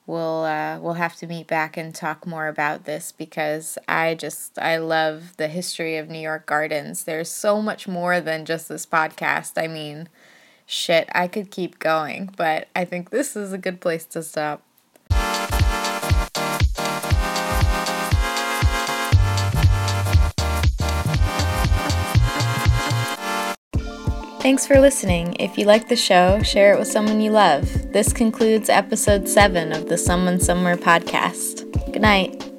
we'll 0.06 0.44
uh, 0.44 0.80
we'll 0.82 0.96
have 0.96 1.16
to 1.18 1.28
meet 1.28 1.48
back 1.48 1.78
and 1.78 1.96
talk 1.96 2.28
more 2.28 2.50
about 2.50 2.84
this 2.84 3.14
because 3.14 3.78
I 3.88 4.16
just 4.16 4.60
I 4.60 4.76
love 4.76 5.38
the 5.38 5.48
history 5.48 5.96
of 5.96 6.10
New 6.10 6.20
York 6.20 6.46
gardens. 6.46 7.06
There's 7.06 7.30
so 7.32 7.62
much 7.62 7.88
more 7.88 8.20
than 8.20 8.44
just 8.44 8.68
this 8.68 8.86
podcast. 8.86 9.54
I 9.56 9.68
mean, 9.68 10.10
shit, 10.66 11.08
I 11.16 11.30
could 11.30 11.52
keep 11.52 11.80
going, 11.80 12.32
but 12.36 12.68
I 12.76 12.84
think 12.84 13.12
this 13.12 13.38
is 13.38 13.54
a 13.54 13.58
good 13.58 13.80
place 13.80 14.04
to 14.08 14.24
stop. 14.24 14.62
Thanks 24.52 24.68
for 24.68 24.82
listening. 24.82 25.38
If 25.40 25.58
you 25.58 25.64
like 25.64 25.88
the 25.88 25.96
show, 25.96 26.44
share 26.44 26.74
it 26.74 26.78
with 26.78 26.90
someone 26.90 27.22
you 27.22 27.32
love. 27.32 27.94
This 27.94 28.12
concludes 28.12 28.68
episode 28.68 29.30
7 29.30 29.72
of 29.72 29.88
the 29.88 29.98
Someone 29.98 30.42
Somewhere 30.42 30.76
podcast. 30.76 31.72
Good 31.94 32.02
night. 32.02 32.51